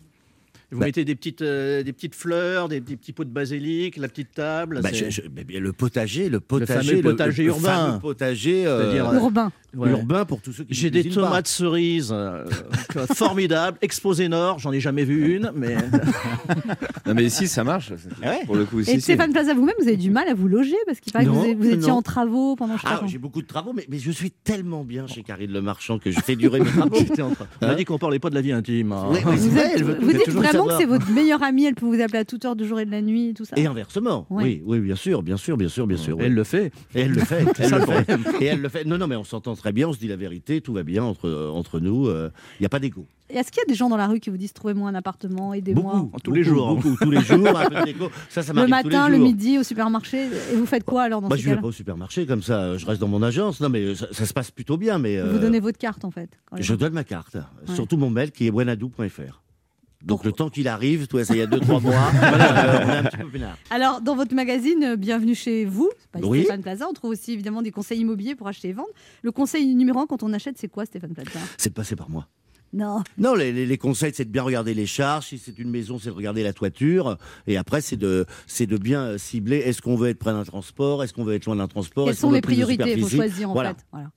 [0.71, 3.97] Vous Bah- mettez des petites, euh, des petites fleurs, des, des petits pots de basilic,
[3.97, 4.81] la petite table.
[4.83, 7.87] Bah, c'est- je- je- mais bien, le potager, le potager, le urbain.
[7.87, 9.51] fameux potager euh, C'est-à-dire, euh, Urbain.
[9.77, 9.91] Ouais.
[9.91, 11.15] urbain pour tous ceux qui J'ai des pas.
[11.15, 12.45] tomates cerises euh,
[13.15, 15.77] formidables, exposées nord, j'en ai jamais vu une, mais
[17.07, 17.93] Non, mais ici, ça marche.
[18.47, 20.49] Pour le coup, Et ici, c'est- Stéphane Plaza, vous-même, vous avez du mal à vous
[20.49, 21.97] loger parce qu'il paraît que vous, vous étiez non.
[21.99, 25.23] en travaux pendant Ah, j'ai beaucoup de travaux, mais, mais je suis tellement bien chez
[25.23, 26.97] Karine Le Marchand que je fais durer mes travaux.
[27.63, 28.93] On a dit qu'on parlait pas de la vie intime.
[28.93, 29.07] hein.
[29.11, 30.25] Oui, mais c'est Vous, vrai, êtes- elle veut- vous veut dites
[30.59, 31.01] toujours vraiment que savoir.
[31.01, 32.91] c'est votre meilleure amie, elle peut vous appeler à toute heure du jour et de
[32.91, 33.57] la nuit et tout ça.
[33.57, 34.45] Et inversement, Ouais.
[34.45, 36.17] oui, oui, bien sûr, bien sûr, bien sûr, bien sûr.
[36.21, 36.73] Elle le fait.
[36.95, 38.05] Et elle le fait, elle le fait.
[38.05, 38.25] problème.
[38.41, 38.85] Et elle le fait.
[38.85, 41.03] Non, non, mais on s'entend très bien, on se dit la vérité, tout va bien
[41.05, 42.31] entre, euh, entre nous, il
[42.61, 43.07] n'y a pas d'égo.
[43.31, 45.53] Est-ce qu'il y a des gens dans la rue qui vous disent trouvez-moi un appartement,
[45.53, 46.75] aidez-moi Beaucoup, tous les jours.
[46.77, 48.09] Beaucoup, tous les jours, un peu d'égo.
[48.31, 50.29] Ça, ça Le m'arrive tous les matin, le midi, au supermarché.
[50.51, 52.43] Et vous faites quoi alors dans Bah, ces je vais cas-là pas au supermarché comme
[52.43, 53.61] ça, je reste dans mon agence.
[53.61, 54.97] Non, mais ça, ça se passe plutôt bien.
[54.99, 56.31] Mais Vous euh, donnez votre carte en fait.
[56.59, 57.75] je donne ma carte, Ouais.
[57.75, 59.43] surtout mon mail qui est buenadou.fr.
[60.05, 62.97] Donc le temps qu'il arrive, toi, ça il y a 2-3 mois, euh, on est
[62.99, 63.59] un petit peu peinard.
[63.71, 66.43] Alors, dans votre magazine euh, Bienvenue chez vous, pas Oui.
[66.45, 68.89] Stéphane Plaza, on trouve aussi évidemment des conseils immobiliers pour acheter et vendre.
[69.23, 71.41] Le conseil numéro un quand on achète, c'est quoi Stéphane Plaza?
[71.57, 72.29] C'est de passer par moi.
[72.73, 73.03] Non.
[73.17, 75.27] Non, les, les- les conseils, c'est de bien regarder les charges.
[75.29, 77.17] Si c'est une maison, c'est de regarder la toiture.
[77.47, 79.57] Et après, c'est de, c'est de bien cibler.
[79.59, 81.03] Est-ce qu'on veut être près d'un transport?
[81.03, 82.07] Est-ce qu'on veut être loin d'un transport?
[82.07, 82.93] Quelles sont les priorités?
[82.93, 83.71] Il faut choisir en Voilà.
[83.75, 83.85] fait.
[83.93, 84.11] Voilà.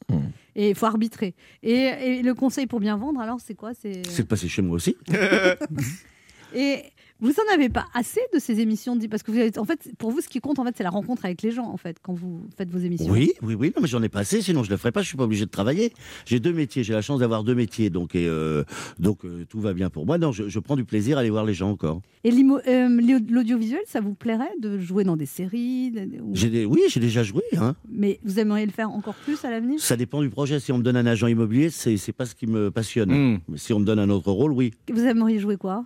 [0.56, 1.34] Et il faut arbitrer.
[1.64, 3.72] Et, et le conseil pour bien vendre, alors, c'est quoi?
[3.74, 4.98] C'est C'est de passer chez moi aussi.
[6.54, 6.84] Et
[7.22, 10.12] vous en avez pas assez de ces émissions parce que vous avez, en fait, pour
[10.12, 12.14] vous, ce qui compte en fait, c'est la rencontre avec les gens en fait quand
[12.14, 13.12] vous faites vos émissions.
[13.12, 13.72] Oui, oui, oui.
[13.76, 15.02] Non, mais j'en ai pas assez, sinon je le ferais pas.
[15.02, 15.94] Je suis pas obligé de travailler.
[16.26, 16.84] J'ai deux métiers.
[16.84, 18.64] J'ai la chance d'avoir deux métiers, donc et, euh,
[19.00, 20.18] donc euh, tout va bien pour moi.
[20.18, 22.02] Non, je, je prends du plaisir à aller voir les gens encore.
[22.24, 25.92] Et euh, l'au- l'audiovisuel, ça vous plairait de jouer dans des séries
[26.22, 27.42] ou- J'ai des, oui, j'ai déjà joué.
[27.58, 27.76] Hein.
[27.90, 29.80] Mais vous aimeriez le faire encore plus à l'avenir?
[29.80, 30.60] Ça dépend du projet.
[30.60, 33.12] Si on me donne un agent immobilier, c'est c'est pas ce qui me passionne.
[33.12, 33.40] Mm.
[33.50, 34.72] Mais si on me donne un autre rôle, oui.
[34.92, 35.86] Vous aimeriez jouer quoi?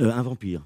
[0.00, 0.62] Euh, un vampire.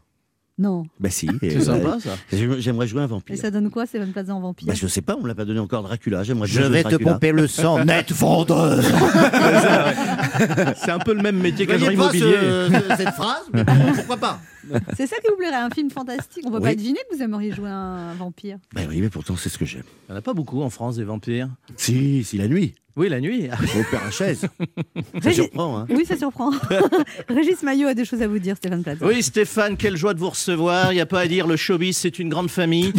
[0.60, 0.84] Non.
[1.00, 1.26] Bah si.
[1.40, 2.10] C'est Et, sympa, euh, ça.
[2.30, 3.36] j'aime- J'aimerais jouer un Et vampire.
[3.38, 5.58] ça donne quoi, Stéphane Plaza en vampire Bah, je sais pas, on l'a pas donné
[5.58, 6.22] encore Dracula.
[6.22, 8.82] J'aimerais Je vais te pomper le sang, net vendeur.
[10.76, 12.20] C'est un peu le même métier pas immobilier.
[12.20, 13.42] ce- ce- cette phrase?
[13.54, 13.64] Mais
[13.96, 14.40] Pourquoi pas?
[14.96, 16.44] C'est ça qui vous plairait, un film fantastique.
[16.46, 16.76] On peut pas Oui.
[16.76, 18.58] deviner que vous aimeriez jouer un vampire.
[18.74, 19.82] Bah oui, mais pourtant c'est ce que j'aime.
[20.08, 21.48] Il n'y en a pas beaucoup en France des vampires.
[21.76, 22.74] Si, si la nuit.
[22.96, 23.48] Oui, la nuit.
[23.48, 24.40] Au père à chaise.
[24.42, 24.48] Ça
[25.20, 25.86] Régis- surprend, hein.
[25.90, 26.50] Oui, ça surprend.
[27.28, 29.06] Régis Maillot a des choses à vous dire, Stéphane Plaza.
[29.06, 30.92] Oui, Stéphane, quelle joie de vous recevoir.
[30.92, 32.92] Il n'y a pas à dire, le showbiz, c'est une grande famille.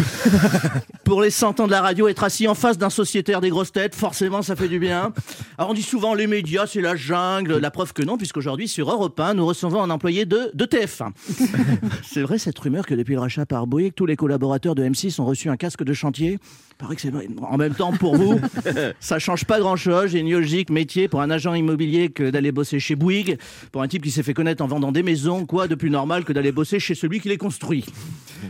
[1.12, 3.74] Pour les 100 ans de la radio, être assis en face d'un sociétaire des grosses
[3.74, 5.12] têtes, forcément, ça fait du bien.
[5.58, 7.58] Alors, on dit souvent, les médias, c'est la jungle.
[7.58, 11.12] La preuve que non, puisqu'aujourd'hui, sur Europe 1, nous recevons un employé de, de TF1.
[12.06, 15.20] c'est vrai, cette rumeur que depuis le rachat par Bouygues, tous les collaborateurs de M6
[15.20, 16.40] ont reçu un casque de chantier
[16.82, 17.12] paraît que c'est.
[17.42, 18.40] En même temps, pour vous,
[19.00, 20.12] ça change pas grand-chose.
[20.12, 23.38] J'ai une logique métier pour un agent immobilier que d'aller bosser chez Bouygues,
[23.72, 26.26] pour un type qui s'est fait connaître en vendant des maisons, quoi de plus normal
[26.26, 27.86] que d'aller bosser chez celui qui les construit.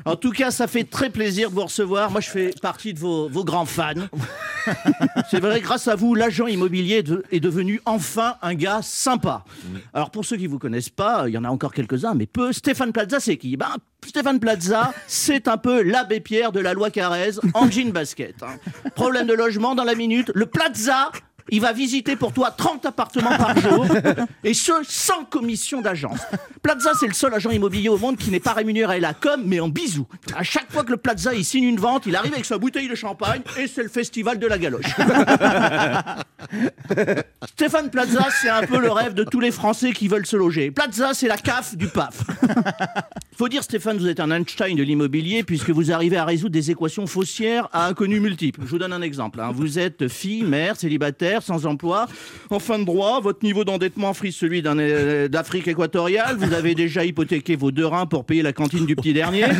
[0.06, 2.12] En tout cas, ça fait très plaisir de vous recevoir.
[2.12, 3.94] Moi, je fais partie de vos, vos grands fans.
[5.30, 9.44] C'est vrai, grâce à vous, l'agent immobilier est de- est devenu enfin un gars sympa.
[9.94, 12.52] Alors, pour ceux qui vous connaissent pas, il y en a encore quelques-uns, mais peu.
[12.54, 13.58] Stéphane Plaza, c'est qui?
[13.58, 13.72] Ben,
[14.06, 18.44] Stéphane Plaza, c'est un peu l'abbé Pierre de la loi Carrez en jean basket.
[18.44, 18.58] hein.
[18.96, 20.32] Problème de logement dans la minute.
[20.36, 21.12] Le Plaza,
[21.50, 23.86] il va visiter pour toi 30 appartements par jour,
[24.44, 26.20] et ce, sans commission d'agence.
[26.62, 29.42] Plaza, c'est le seul agent immobilier au monde qui n'est pas rémunéré à la com,
[29.46, 30.08] mais en bisous.
[30.36, 32.88] À chaque fois que le Plaza, il signe une vente, il arrive avec sa bouteille
[32.90, 34.86] de champagne, et c'est le festival de la galoche.
[37.48, 40.72] Stéphane Plaza, c'est un peu le rêve de tous les Français qui veulent se loger.
[40.72, 42.24] Plaza, c'est la CAF du PAF.
[43.38, 46.70] Faut dire, Stéphane, vous êtes un Einstein de l'immobilier puisque vous arrivez à résoudre des
[46.72, 48.62] équations faussières à inconnus multiples.
[48.66, 49.40] Je vous donne un exemple.
[49.40, 49.52] hein.
[49.54, 52.08] Vous êtes fille, mère, célibataire, sans emploi,
[52.50, 57.06] en fin de droit, votre niveau d'endettement frise celui euh, d'Afrique équatoriale, vous avez déjà
[57.06, 59.46] hypothéqué vos deux reins pour payer la cantine du petit dernier.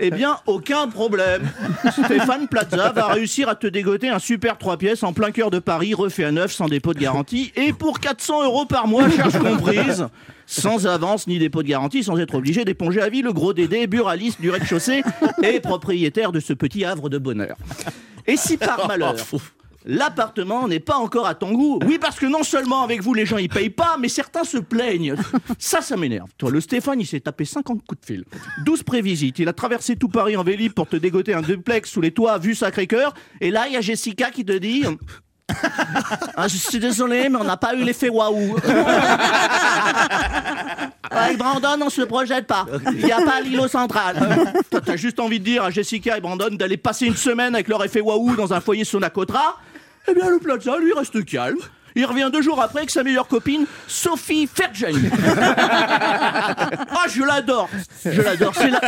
[0.00, 1.42] Eh bien, aucun problème.
[1.90, 5.58] Stéphane Plaza va réussir à te dégoter un super 3 pièces en plein cœur de
[5.58, 9.38] Paris, refait à neuf, sans dépôt de garantie, et pour 400 euros par mois, charges
[9.38, 10.06] comprises.
[10.46, 13.86] Sans avance ni dépôt de garantie, sans être obligé d'éponger à vie le gros dédé,
[13.86, 15.02] buraliste du rez-de-chaussée
[15.42, 17.56] et propriétaire de ce petit havre de bonheur.
[18.26, 19.14] Et si par malheur,
[19.88, 23.26] l'appartement n'est pas encore à ton goût, oui, parce que non seulement avec vous les
[23.26, 25.14] gens ils payent pas, mais certains se plaignent.
[25.58, 26.28] Ça, ça m'énerve.
[26.36, 28.24] Toi, le Stéphane, il s'est tapé 50 coups de fil,
[28.64, 32.02] 12 prévisites, il a traversé tout Paris en vélib pour te dégoter un duplex sous
[32.02, 34.84] les toits vue Sacré-Cœur, et là, il y a Jessica qui te dit.
[36.36, 38.56] Ah, je suis désolé, mais on n'a pas eu l'effet waouh.
[41.10, 42.66] Avec Brandon, on se projette pas.
[42.92, 44.16] Il n'y a pas l'îlot central.
[44.70, 47.68] Toi, T'as juste envie de dire à Jessica et Brandon d'aller passer une semaine avec
[47.68, 49.56] leur effet waouh dans un foyer Sonacotra.
[50.10, 51.58] Eh bien, le Plaza, lui, reste calme.
[51.96, 54.94] Il revient deux jours après avec sa meilleure copine, Sophie Fergen.
[56.90, 57.68] Ah, je l'adore.
[58.04, 58.52] Je l'adore.
[58.54, 58.80] C'est la-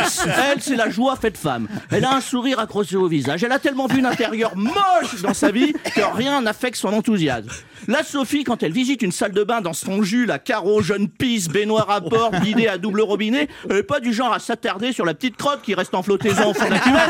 [0.51, 1.67] Elle, c'est la joie faite femme.
[1.91, 3.43] Elle a un sourire accroché au visage.
[3.43, 7.49] Elle a tellement vu l'intérieur moche dans sa vie que rien n'affecte son enthousiasme.
[7.87, 11.07] La Sophie, quand elle visite une salle de bain dans son jus, la carreau, jeune
[11.09, 14.91] pisse, baignoire à bord, bidet à double robinet, elle est pas du genre à s'attarder
[14.93, 17.09] sur la petite crotte qui reste en flottaison au fond de la cuvette.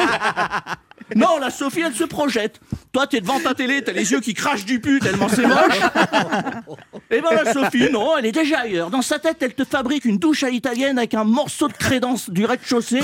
[1.16, 2.60] Non, la Sophie, elle se projette.
[2.92, 5.80] Toi, t'es devant ta télé, t'as les yeux qui crachent du pu tellement c'est moche.
[7.10, 8.90] Et ben la Sophie, non, elle est déjà ailleurs.
[8.90, 12.30] Dans sa tête, elle te fabrique une douche à l'italienne avec un morceau de crédence
[12.30, 13.02] du rez-de-chaussée,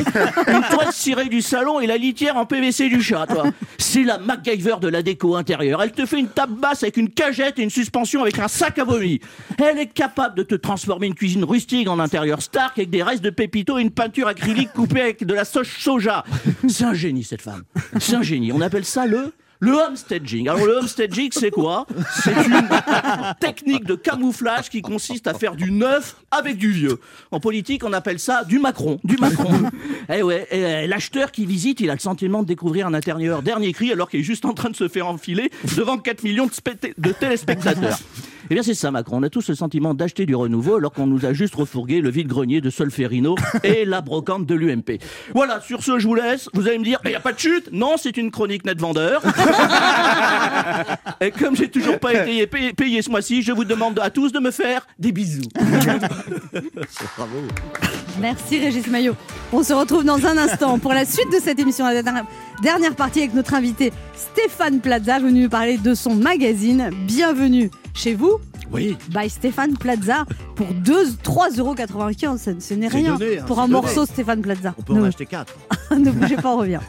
[0.47, 3.45] une toile cirée du salon et la litière en PVC du chat, toi.
[3.77, 5.81] C'est la MacGyver de la déco intérieure.
[5.81, 8.79] Elle te fait une table basse avec une cagette et une suspension avec un sac
[8.79, 9.19] à vomi.
[9.57, 13.23] Elle est capable de te transformer une cuisine rustique en intérieur Stark avec des restes
[13.23, 16.23] de pépito et une peinture acrylique coupée avec de la sauce soja.
[16.67, 17.63] C'est un génie, cette femme.
[17.99, 18.51] C'est un génie.
[18.51, 20.47] On appelle ça le le homestaging.
[20.47, 21.87] Alors le homestaging, c'est quoi?
[22.23, 22.69] C'est une
[23.39, 26.99] technique de camouflage qui consiste à faire du neuf avec du vieux.
[27.31, 28.99] En politique, on appelle ça du Macron.
[29.03, 29.51] Du Macron.
[30.13, 33.73] eh ouais, euh, l'acheteur qui visite, il a le sentiment de découvrir un intérieur dernier
[33.73, 37.11] cri alors qu'il est juste en train de se faire enfiler devant 4 millions de
[37.11, 37.97] téléspectateurs.
[38.49, 39.17] Eh bien, c'est ça, Macron.
[39.17, 42.09] On a tous le sentiment d'acheter du renouveau alors qu'on nous a juste refourgué le
[42.09, 44.99] vide-grenier de Solferino et la brocante de l'UMP.
[45.33, 46.49] Voilà, sur ce, je vous laisse.
[46.53, 47.69] Vous allez me dire, il n'y a pas de chute?
[47.71, 49.21] Non, c'est une chronique net vendeur.
[51.21, 54.31] et comme j'ai toujours pas été payé, payé ce mois-ci, je vous demande à tous
[54.31, 55.49] de me faire des bisous.
[57.17, 57.47] Bravo.
[58.19, 59.15] Merci Régis Maillot.
[59.53, 63.19] On se retrouve dans un instant pour la suite de cette émission, la dernière, partie
[63.19, 66.89] avec notre invité Stéphane Plaza, venu nous parler de son magazine.
[67.05, 68.39] Bienvenue chez vous.
[68.71, 68.97] Oui.
[69.09, 72.59] By Stéphane Plaza pour 2, 3,95€.
[72.59, 73.81] Ce, n'est rien donné, hein, pour un donné.
[73.81, 74.73] morceau Stéphane Plaza.
[74.77, 75.55] On peut en acheter quatre.
[75.91, 76.79] ne bougez pas, on revient.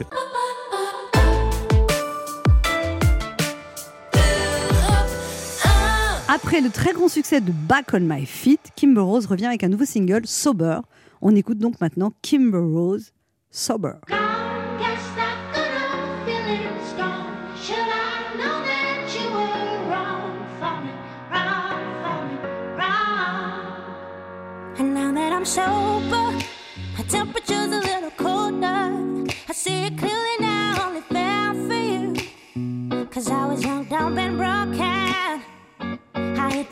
[6.27, 9.67] Après le très grand succès de Back on My Feet, Kimber Rose revient avec un
[9.67, 10.79] nouveau single, Sober.
[11.21, 13.11] On écoute donc maintenant Kimber Rose,
[13.51, 13.99] Sober.
[24.77, 26.37] And now that I'm sober,
[26.97, 27.78] my temperature's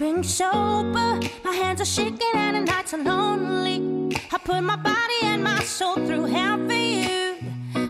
[0.07, 4.15] I sober, my hands are shaking and the nights are lonely.
[4.31, 7.35] I put my body and my soul through hell for you.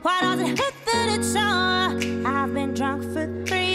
[0.01, 2.27] Why does it hurt that it's so?
[2.27, 3.66] I've been drunk for three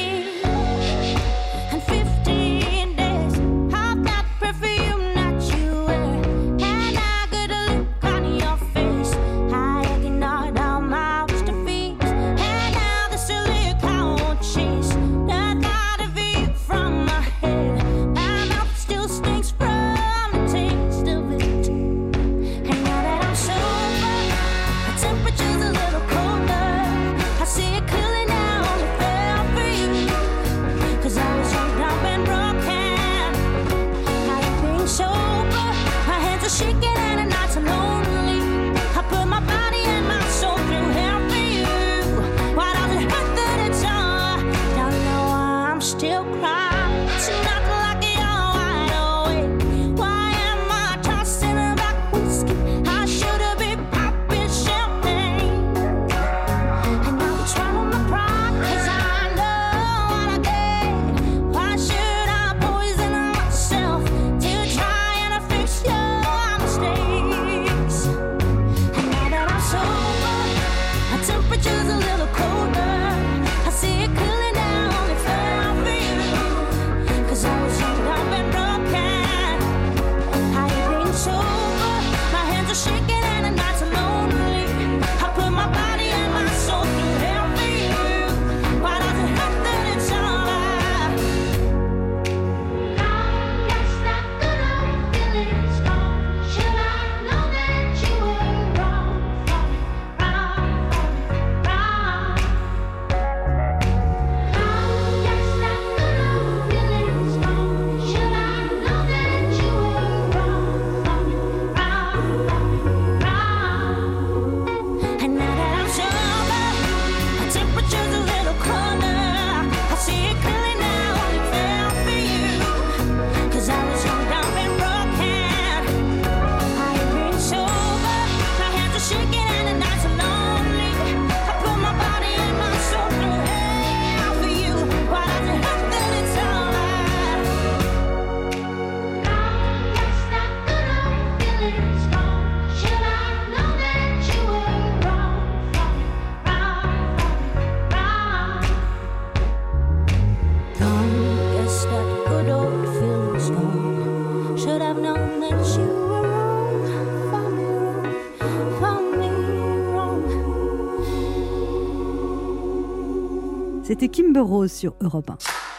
[164.03, 165.31] C'était Kimber Rose sur Europe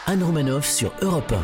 [0.06, 0.12] 1.
[0.12, 1.34] Anne Romanoff sur Europe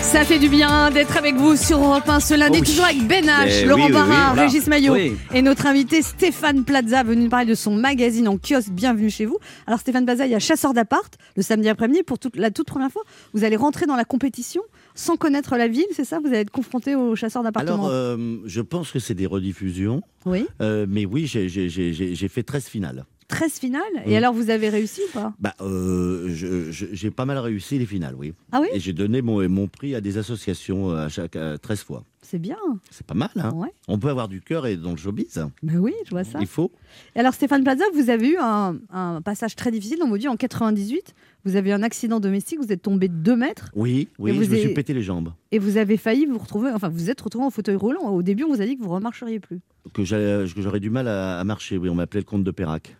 [0.00, 2.66] Ça fait du bien d'être avec vous sur Europe 1 ce lundi, Oh oui.
[2.66, 4.32] toujours avec Ben H, Eh Laurent oui, Barra.
[4.32, 5.12] Régis Maillot Oui.
[5.34, 9.26] et notre invité Stéphane Plaza venu nous parler de son magazine en kiosque Bienvenue chez
[9.26, 9.36] vous.
[9.66, 12.68] Alors Stéphane Plaza, il y a Chasseur d'appart le samedi après-midi pour toute, la toute
[12.68, 13.02] première fois.
[13.34, 14.62] Vous allez rentrer dans la compétition
[14.94, 16.18] sans connaître la ville, c'est ça?
[16.18, 17.74] Vous allez être confronté aux chasseurs d'appartements.
[17.74, 20.00] Alors, euh, je pense que c'est des rediffusions.
[20.24, 20.46] Oui.
[20.62, 23.04] Euh, mais oui, j'ai fait 13 finales.
[23.30, 24.10] 13 finales Mm.
[24.10, 25.32] et alors vous avez réussi ou pas?
[25.40, 28.34] Bah, euh, je- je- j'ai pas mal réussi les finales, oui.
[28.52, 28.68] Ah oui?
[28.74, 32.04] Et j'ai donné mon, mon prix à des associations euh, à chaque à 13 fois.
[32.22, 32.58] C'est bien.
[32.90, 33.72] C'est pas mal, hein Ouais.
[33.88, 35.42] On peut avoir du cœur et dans le showbiz.
[35.62, 36.38] Ben oui, je vois ça.
[36.40, 36.70] Il faut.
[37.16, 40.28] Et alors Stéphane Plaza, vous avez eu un, un passage très difficile dans votre vie
[40.28, 41.14] en 98.
[41.46, 44.42] Vous avez eu un accident domestique, vous êtes tombé de 2 mètres Oui, oui, vous
[44.44, 45.32] je me suis avez- pété les jambes.
[45.50, 48.10] et vous avez failli vous retrouver, enfin vous vous êtes retrouvé en fauteuil roulant.
[48.10, 49.60] Au début, on vous a dit que vous remarcheriez plus.
[49.94, 51.88] Que j'aurais du mal à, à marcher, oui.
[51.88, 52.96] On m'appelait le comte de Pérac.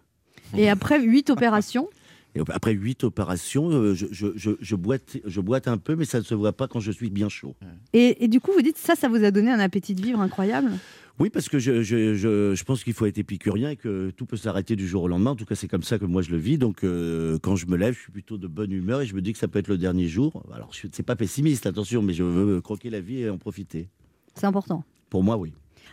[0.56, 1.88] Et après 8 opérations,
[2.36, 6.04] Et après huit opérations, euh, je, je, je, je boite, je boite un peu, mais
[6.04, 7.56] ça ne se voit pas quand je suis bien chaud.
[7.92, 10.20] et, et du coup vous dites ça, ça vous a donné un appétit de vivre
[10.20, 10.70] incroyable?
[11.18, 14.24] Oui, parce que je, je, je, je pense qu'il faut être épicurien et que tout
[14.24, 15.32] peut s'arrêter du jour au lendemain.
[15.32, 16.56] En tout cas, c'est comme ça que moi je le vis.
[16.56, 19.20] Donc, euh, quand je me lève, je suis plutôt de bonne humeur et je me
[19.20, 20.42] dis que ça peut être le dernier jour.
[20.54, 23.90] Alors, c'est pas pessimiste, attention, mais je veux croquer la vie et en profiter.
[24.34, 24.82] C'est important.
[25.10, 25.52] Pour moi, oui.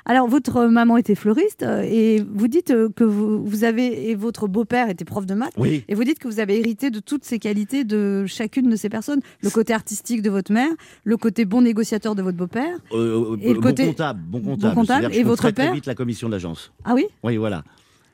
[0.09, 4.15] Alors votre maman était fleuriste euh, et vous dites euh, que vous, vous avez et
[4.15, 5.51] votre beau-père était prof de maths.
[5.57, 5.83] Oui.
[5.89, 8.87] Et vous dites que vous avez hérité de toutes ces qualités de chacune de ces
[8.87, 9.19] personnes.
[9.41, 10.71] Le côté artistique de votre mère,
[11.03, 12.77] le côté bon négociateur de votre beau-père.
[12.93, 14.75] Euh, Et le bon côté- comptable, bon bon comptable.
[14.75, 15.07] comptable.
[15.09, 16.71] Que je Et votre très, très père vite la commission d'agence.
[16.85, 17.05] Ah oui?
[17.23, 17.65] Oui, voilà.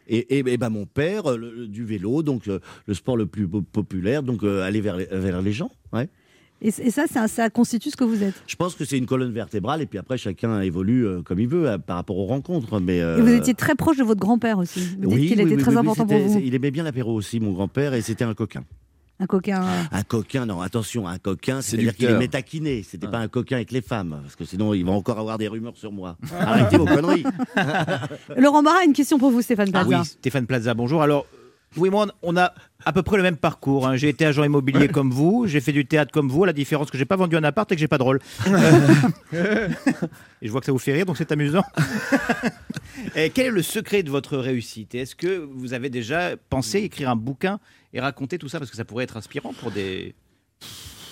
[0.07, 3.61] Et, et, et ben mon père, le- du vélo, donc le sport le plus po-
[3.61, 5.69] populaire, donc euh, aller vers les, vers les gens.
[5.93, 6.09] Ouais.
[6.63, 8.33] Et, et ça, ça, ça constitue ce que vous êtes.
[8.47, 11.47] Je pense que c'est une colonne vertébrale, et puis après chacun évolue euh, comme il
[11.47, 12.79] veut euh, par rapport aux rencontres.
[12.79, 14.79] Mais Et vous euh, étiez très proche de votre grand-père aussi.
[14.79, 16.39] Vous dites oui, qu'il oui, était oui, très important pour vous.
[16.39, 18.63] Il aimait bien l'apéro aussi, mon grand-père, et c'était un coquin.
[19.19, 19.61] Un coquin.
[19.61, 22.81] euh, Un coquin, non, attention, un coquin, c'est-à-dire qu'il aimait taquiner.
[22.83, 25.47] C'était pas un coquin avec les femmes, parce que sinon il va encore avoir des
[25.47, 26.17] rumeurs sur moi.
[26.39, 27.23] Arrêtez vos conneries.
[28.37, 29.99] Laurent Barra, une question pour vous, Stéphane Ah Plaza.
[30.01, 31.01] oui, Stéphane Plaza, bonjour.
[31.03, 31.25] Alors,
[31.75, 32.53] vous et moi, on a
[32.85, 33.87] à peu près le même parcours.
[33.87, 33.95] hein.
[33.95, 36.45] J'ai été agent immobilier comme vous, j'ai fait du théâtre comme vous.
[36.45, 38.19] La différence, que j'ai pas vendu un appart et que j'ai pas de rôle.
[39.33, 39.69] Euh,
[40.41, 41.63] et je vois que ça vous fait rire, donc c'est amusant.
[43.15, 44.95] Et quel est le secret de votre réussite?
[44.95, 47.59] Est-ce que vous avez déjà pensé écrire un bouquin
[47.93, 48.59] et raconter tout ça?
[48.59, 50.15] Parce que ça pourrait être inspirant pour des.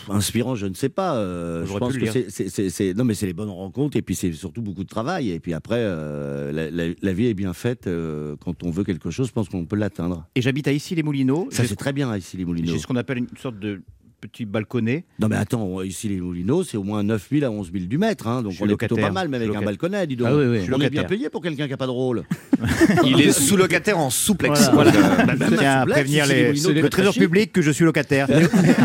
[0.10, 1.16] Inspirant, je ne sais pas.
[1.16, 4.02] euh, je pense que c'est- c'est- c'est c'est- non, mais c'est les bonnes rencontres et
[4.02, 5.32] puis c'est surtout beaucoup de travail.
[5.32, 7.88] Et puis après, euh, la, la- la vie est bien faite.
[7.88, 10.26] euh, quand on veut quelque chose, je pense qu'on peut l'atteindre.
[10.36, 11.48] Et j'habite à Issy-les-Moulineaux.
[11.52, 12.72] Ça c'est très bien ici les Moulineaux.
[12.74, 13.82] J'ai ce qu'on appelle une sorte de
[14.22, 15.04] petit balconnet.
[15.20, 17.98] Non mais attends, ici les Moulineaux, c'est au moins 9 000 à 11 000 du
[17.98, 19.08] mètre, hein, donc on est plutôt locataire.
[19.08, 20.28] pas mal, même avec un balconnet, dis donc.
[20.32, 20.70] Ah oui, oui.
[20.74, 22.24] On est bien payé pour quelqu'un qui a pas de rôle.
[23.06, 24.70] Il est sous-locataire en souplex.
[24.72, 24.92] Voilà.
[24.92, 28.28] Je tiens à prévenir les le trésor public que je suis locataire.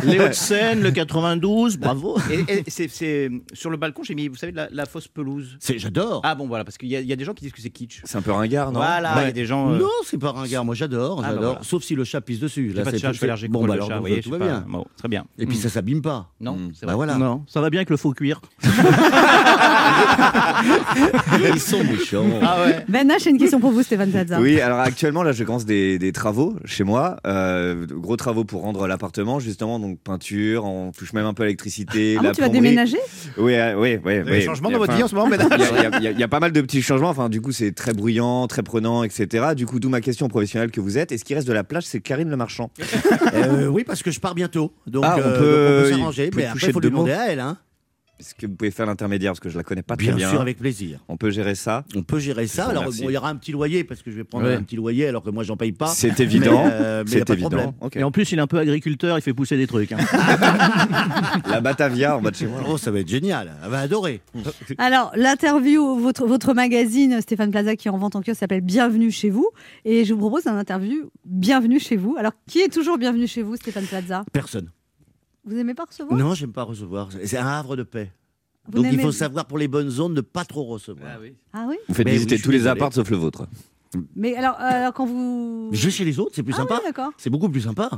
[0.05, 2.19] Les Hauts-de-Seine, le 92, bravo.
[2.31, 5.57] Et, et c'est- c'est- sur le balcon, j'ai mis, vous savez, la, la fausse pelouse.
[5.61, 6.23] C'est- J'adore.
[6.25, 7.61] Ah bon, voilà, parce qu'il y, a- il y a des gens qui disent que
[7.61, 8.01] c'est kitsch.
[8.05, 9.73] C'est un peu ringard, non Voilà, il y a des gens.
[9.73, 11.59] euh, Non, c'est pas ringard, moi j'adore, Ah, bah voilà.
[11.63, 12.73] Sauf si le chat pisse dessus.
[12.75, 14.39] J'ai pas de chat, je fais allergique Bon, bah le alors, vous voyez, tout va
[14.39, 14.65] bien.
[14.69, 15.26] Bon, très bien.
[15.39, 15.61] Et puis Mm.
[15.61, 16.31] ça s'abîme pas.
[16.41, 16.71] Non, Mm.
[16.75, 16.97] c'est Bah vrai.
[16.97, 17.17] voilà.
[17.17, 18.41] Non, ça va bien avec le faux cuir.
[21.55, 22.25] Ils sont méchants.
[22.43, 22.85] Ah ouais.
[22.89, 24.41] Ben j'ai une question pour vous, Stéphane Plaza.
[24.41, 27.17] Oui, alors actuellement, là, je commence des, des travaux chez moi.
[27.27, 29.79] Euh, gros travaux pour rendre l'appartement, justement.
[29.79, 32.17] Donc, peinture, on touche même un peu à l'électricité.
[32.19, 32.63] Ah la bon, tu vas plomberie.
[32.71, 32.99] déménager?
[33.39, 34.25] Oui, euh, oui, oui.
[34.25, 34.43] Des oui.
[34.43, 35.87] changements Il y a- dans votre vie en ce moment, Il y, a- il y
[35.87, 37.09] a- il y a- il y a pas mal de petits changements.
[37.11, 39.55] Enfin, du coup, c'est très bruyant, très prenant, etc.
[39.57, 41.13] Du coup, d'où ma question professionnelle que vous êtes.
[41.13, 42.71] Et ce qui reste de la plage, c'est Karine Le Marchand.
[43.35, 44.73] Euh, oui, parce que je pars bientôt.
[44.87, 46.31] Donc, Ah, on euh, peut- donc on il peut s'arranger.
[46.37, 47.41] Mais après, il faut de lui demander à elle.
[47.41, 47.59] Hein.
[48.19, 50.31] Est-ce que vous pouvez faire l'intermédiaire Parce que je la connais pas très Bien bien.
[50.31, 51.01] sûr, avec plaisir.
[51.07, 51.85] On peut gérer ça.
[51.95, 52.65] On peut gérer ça.
[52.69, 54.55] Alors, bon, il y aura un petit loyer parce que je vais prendre Ouais.
[54.55, 55.89] un petit loyer alors que moi, j'en paye pas.
[55.89, 56.65] C'est évident.
[56.65, 57.75] Mais, euh, mais c'est pas de évident.
[57.95, 59.93] Et en plus, il est un peu agriculteur, il fait pousser des trucs.
[59.93, 59.99] hein.
[61.51, 62.61] La Batavia en bas de chez moi.
[62.67, 63.53] Oh, ça va être génial.
[63.63, 64.23] Elle va adorer.
[64.79, 69.11] Alors, l'interview, votre, votre magazine, Stéphane Plaza, qui est en vente en kiosque, s'appelle Bienvenue
[69.11, 69.51] chez vous.
[69.85, 72.17] Et je vous propose un interview Bienvenue chez vous.
[72.19, 74.25] Alors, qui est toujours bienvenu chez vous, Stéphane Plaza?
[74.33, 74.71] Personne.
[75.47, 77.09] Vous aimez pas recevoir Non, j'aime pas recevoir.
[77.25, 78.13] C'est un havre de paix.
[78.67, 81.19] Vous Donc il n'aimez- faut savoir pour les bonnes zones ne pas trop recevoir.
[81.53, 83.47] Ah oui Vous faites Mais visiter tous les apparts sauf le vôtre.
[84.17, 85.71] Mais alors, euh, alors quand vous.
[85.73, 86.75] Je vais chez les autres, c'est plus Ah sympa.
[86.79, 87.13] oui, d'accord.
[87.17, 87.89] c'est beaucoup plus sympa.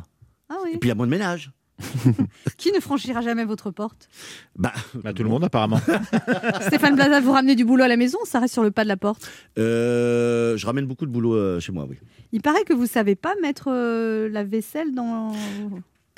[0.51, 0.72] Ah oui.
[0.74, 1.51] Et puis il y a moins de ménage.
[2.59, 4.09] Qui ne franchira jamais votre porte
[4.57, 4.72] Bah,
[5.03, 5.78] Bah, tout le monde, apparemment.
[6.61, 8.88] Stéphane Plaza, vous ramenez du boulot à la maison, ça reste sur le pas de
[8.88, 9.30] la porte.
[9.59, 11.96] euh, je ramène beaucoup de boulot euh, chez moi, oui.
[12.32, 15.32] Il paraît que vous savez pas mettre euh, la vaisselle dans.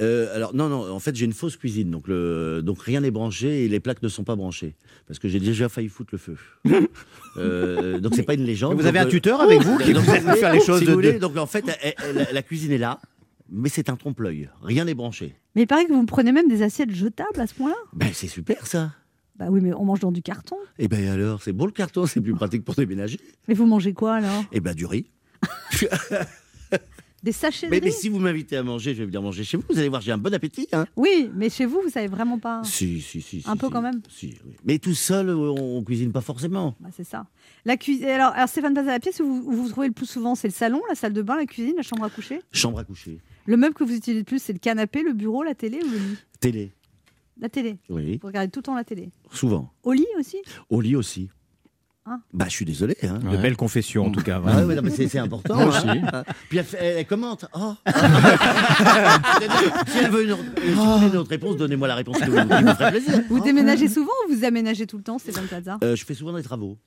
[0.01, 3.11] Euh, alors non, non, en fait j'ai une fausse cuisine, donc, le, donc rien n'est
[3.11, 4.75] branché et les plaques ne sont pas branchées.
[5.07, 6.37] Parce que j'ai déjà failli foutre le feu.
[7.37, 8.75] Euh, donc c'est pas une légende.
[8.75, 10.81] Vous avez Donc, un euh, tuteur avec vous qui vous aide à faire les choses
[10.81, 11.65] si de- vous voulez, de- donc en fait
[12.33, 12.99] la cuisine est là.
[13.53, 14.49] Mais c'est un trompe-l'œil.
[14.63, 15.35] Rien n'est branché.
[15.55, 17.75] Mais il paraît que vous prenez même des assiettes jetables à ce point-là.
[17.93, 18.93] Ben, c'est super ça.
[19.39, 20.57] Bah oui, mais on mange dans du carton.
[20.79, 23.19] Et ben alors, c'est beau le carton, c'est plus pratique pour déménager.
[23.49, 24.45] Mais vous mangez quoi alors?
[24.53, 25.07] Et ben du riz.
[27.23, 29.59] Des sachets de Mais, mais si vous m'invitez à manger, je vais venir manger chez
[29.59, 29.65] vous.
[29.69, 30.69] Vous allez voir, j'ai un bon appétit.
[30.73, 30.87] Hein.
[30.97, 32.63] Oui, mais chez vous, vous savez vraiment pas.
[32.65, 33.43] Si, si, si.
[33.47, 33.73] Un si, peu si.
[33.73, 34.01] quand même.
[34.09, 34.55] Si, oui.
[34.65, 36.75] Mais tout seul, on, on cuisine pas forcément.
[36.81, 37.27] Bah, c'est ça.
[37.67, 38.07] La cuisine.
[38.07, 40.35] Alors, alors Stéphane Plaza, la pièce où vous, où vous vous trouvez le plus souvent,
[40.35, 42.41] c'est le salon, la salle de bain, la cuisine, la chambre à coucher?
[42.53, 43.19] Chambre à coucher.
[43.45, 45.91] Le meuble que vous utilisez le plus, c'est le canapé, le bureau, la télé ou
[45.91, 46.17] le lit?
[46.41, 46.73] Télé.
[47.39, 47.77] La télé.
[47.91, 48.19] Oui.
[48.21, 49.11] Vous regardez tout le temps la télé.
[49.31, 49.73] Souvent.
[49.83, 50.39] Au lit aussi?
[50.71, 51.29] Au lit aussi.
[52.07, 52.17] Ah.
[52.33, 52.97] Bah, je suis désolé.
[53.03, 53.19] Hein.
[53.19, 54.41] De belles confessions, en tout cas.
[54.45, 55.55] Ah ouais, non, mais c'est c'est important.
[55.55, 55.69] Moi hein.
[55.69, 56.25] aussi.
[56.49, 57.45] Puis elle, fait- elle- elle commente.
[57.55, 57.75] Oh.
[59.87, 62.37] si elle veut une, si vous voulez une autre réponse, donnez-moi la réponse qui vous,
[62.37, 63.21] qui vous ferait plaisir.
[63.29, 66.33] Vous déménagez souvent ou vous aménagez tout le temps, Stéphane Plaza Euh, je fais souvent
[66.33, 66.79] des travaux.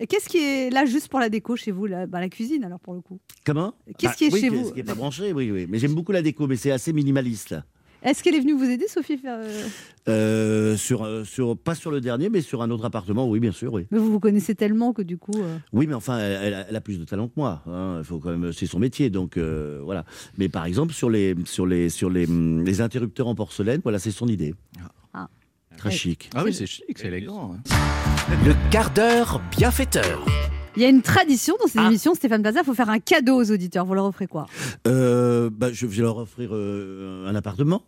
[0.00, 2.62] Et qu'est-ce qui est là juste pour la déco chez vous la, bah, la cuisine
[2.62, 3.18] alors pour le coup?
[3.44, 3.74] Comment?
[3.98, 4.68] Qu'est-ce qui est oui, chez vous?
[4.68, 5.66] Ce qui n'est pas branché, oui, oui.
[5.68, 7.50] Mais j'aime beaucoup la déco, mais c'est assez minimaliste.
[7.50, 7.64] là.
[8.02, 9.66] Est-ce qu'elle est venue vous aider, Sophie euh,
[10.08, 13.50] Euh, sur, euh, sur, pas sur le dernier, mais sur un autre appartement, oui, bien
[13.52, 13.86] sûr, oui.
[13.90, 15.32] Mais vous vous connaissez tellement que du coup.
[15.36, 17.62] euh, Oui, mais enfin, elle, elle a- plus de talent que moi.
[17.66, 17.96] hein.
[17.98, 20.04] Il faut quand même, c'est son métier, donc euh, voilà.
[20.38, 23.98] Mais par exemple, sur les, sur les, sur les, hum, les interrupteurs en porcelaine, voilà,
[23.98, 24.54] c'est son idée.
[25.12, 25.28] Ah.
[25.76, 26.30] Très chic.
[26.34, 27.54] Ah oui, c'est chic, c'est élégant.
[27.54, 27.60] hein.
[28.44, 30.24] Le quart d'heure bienfaiteur.
[30.78, 33.34] Il y a une tradition dans ces émissions, Stéphane Plaza, il faut faire un cadeau
[33.34, 33.84] aux auditeurs.
[33.84, 34.46] Vous leur offrez quoi?
[34.86, 37.82] Euh, bah, je vais leur offrir euh, un appartement.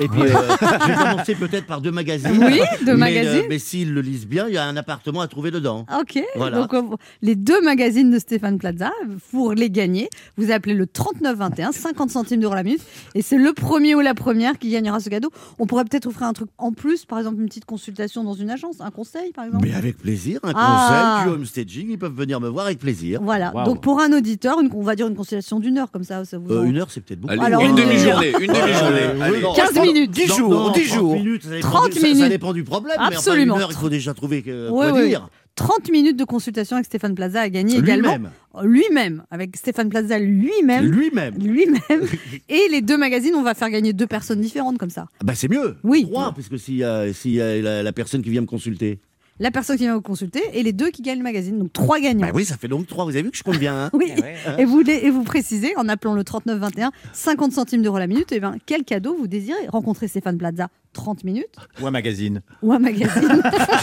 [0.00, 2.38] Et puis, euh, je vais commencer peut-être par deux magazines.
[2.44, 3.44] Oui, deux mais, magazines.
[3.48, 5.86] mais s'ils le lisent bien, il y a un appartement à trouver dedans.
[5.98, 6.58] Ok, Voilà.
[6.60, 6.82] donc euh,
[7.22, 8.90] les deux magazines de Stéphane Plaza,
[9.30, 12.82] pour les gagner, vous appelez le 3921, 50 centimes d'euros la minute,
[13.14, 15.30] et c'est le premier ou la première qui gagnera ce cadeau.
[15.58, 18.50] On pourrait peut-être offrir un truc en plus, par exemple une petite consultation dans une
[18.50, 19.66] agence, un conseil par exemple.
[19.66, 21.20] Mais avec plaisir, un Ah.
[21.22, 23.20] conseil, du homestaging, ils peuvent venir me voir avec plaisir.
[23.22, 26.24] Voilà, donc pour un auditeur, une- on va dire une consultation d'une heure, comme ça,
[26.26, 27.32] ça vous Euh, en- une heure, c'est peut-être beaucoup.
[27.32, 29.69] Allez, Alors, une une demi-journée, une demi-journée.
[29.76, 29.90] Euh, Allez.
[29.92, 30.10] oui, non, 15 je pense- minutes.
[30.10, 31.14] 10 Non, jours, non, 10 30 jours.
[31.14, 31.42] minutes.
[31.44, 32.28] ça dépend 30 du- ça- Ça, minutes.
[32.28, 32.96] dépend du problème.
[32.98, 33.44] Absolument.
[33.44, 35.28] Mais enfin, une heure, il faut déjà trouver que, quoi dire.
[35.56, 37.98] 30 minutes de consultation avec Stéphane Plaza à gagner Lui-même.
[38.00, 38.30] également.
[38.62, 40.86] Lui-même, avec Stéphane Plaza lui-même.
[40.86, 41.34] Lui-même.
[41.38, 41.80] Lui-même.
[42.48, 45.06] Et les deux magazines, on va faire gagner deux personnes différentes comme ça.
[45.20, 45.76] Ah Bah c'est mieux.
[45.82, 46.04] Oui.
[46.10, 49.00] Trois, puisque s'il y a, s'il y a la, la personne qui vient me consulter.
[49.40, 51.58] La personne qui vient vous consulter et les deux qui gagnent le magazine.
[51.58, 52.26] Donc trois gagnants.
[52.26, 53.04] Bah oui, ça fait donc trois.
[53.04, 53.74] Vous avez vu que je compte bien.
[53.86, 54.12] hein Oui.
[54.58, 58.30] Et vous, les- et vous précisez en appelant le 3921, 50 centimes d'euros la minute,
[58.32, 60.68] et ben, quel cadeau vous désirez Rencontrer Stéphane Plaza?
[60.92, 62.42] 30 minutes Ou un magazine.
[62.62, 63.42] ou un magazine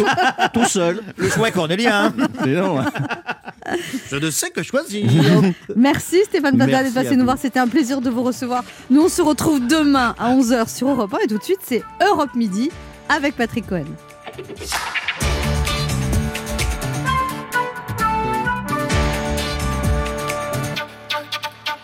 [0.54, 1.02] Tout seul.
[1.18, 2.14] Le choix est cornélien.
[2.20, 2.28] hein.
[2.44, 2.86] C'est non, hein.
[4.12, 5.10] Je ne sais que choisir.
[5.76, 8.64] Merci Stéphane Plaza d'être passé nous voir, c'était un plaisir de vous recevoir.
[8.90, 11.82] Nous on se retrouve demain à 11h sur Europe 1 et tout de suite c'est
[12.06, 12.70] Europe Midi
[13.10, 13.86] avec Patrick Cohen.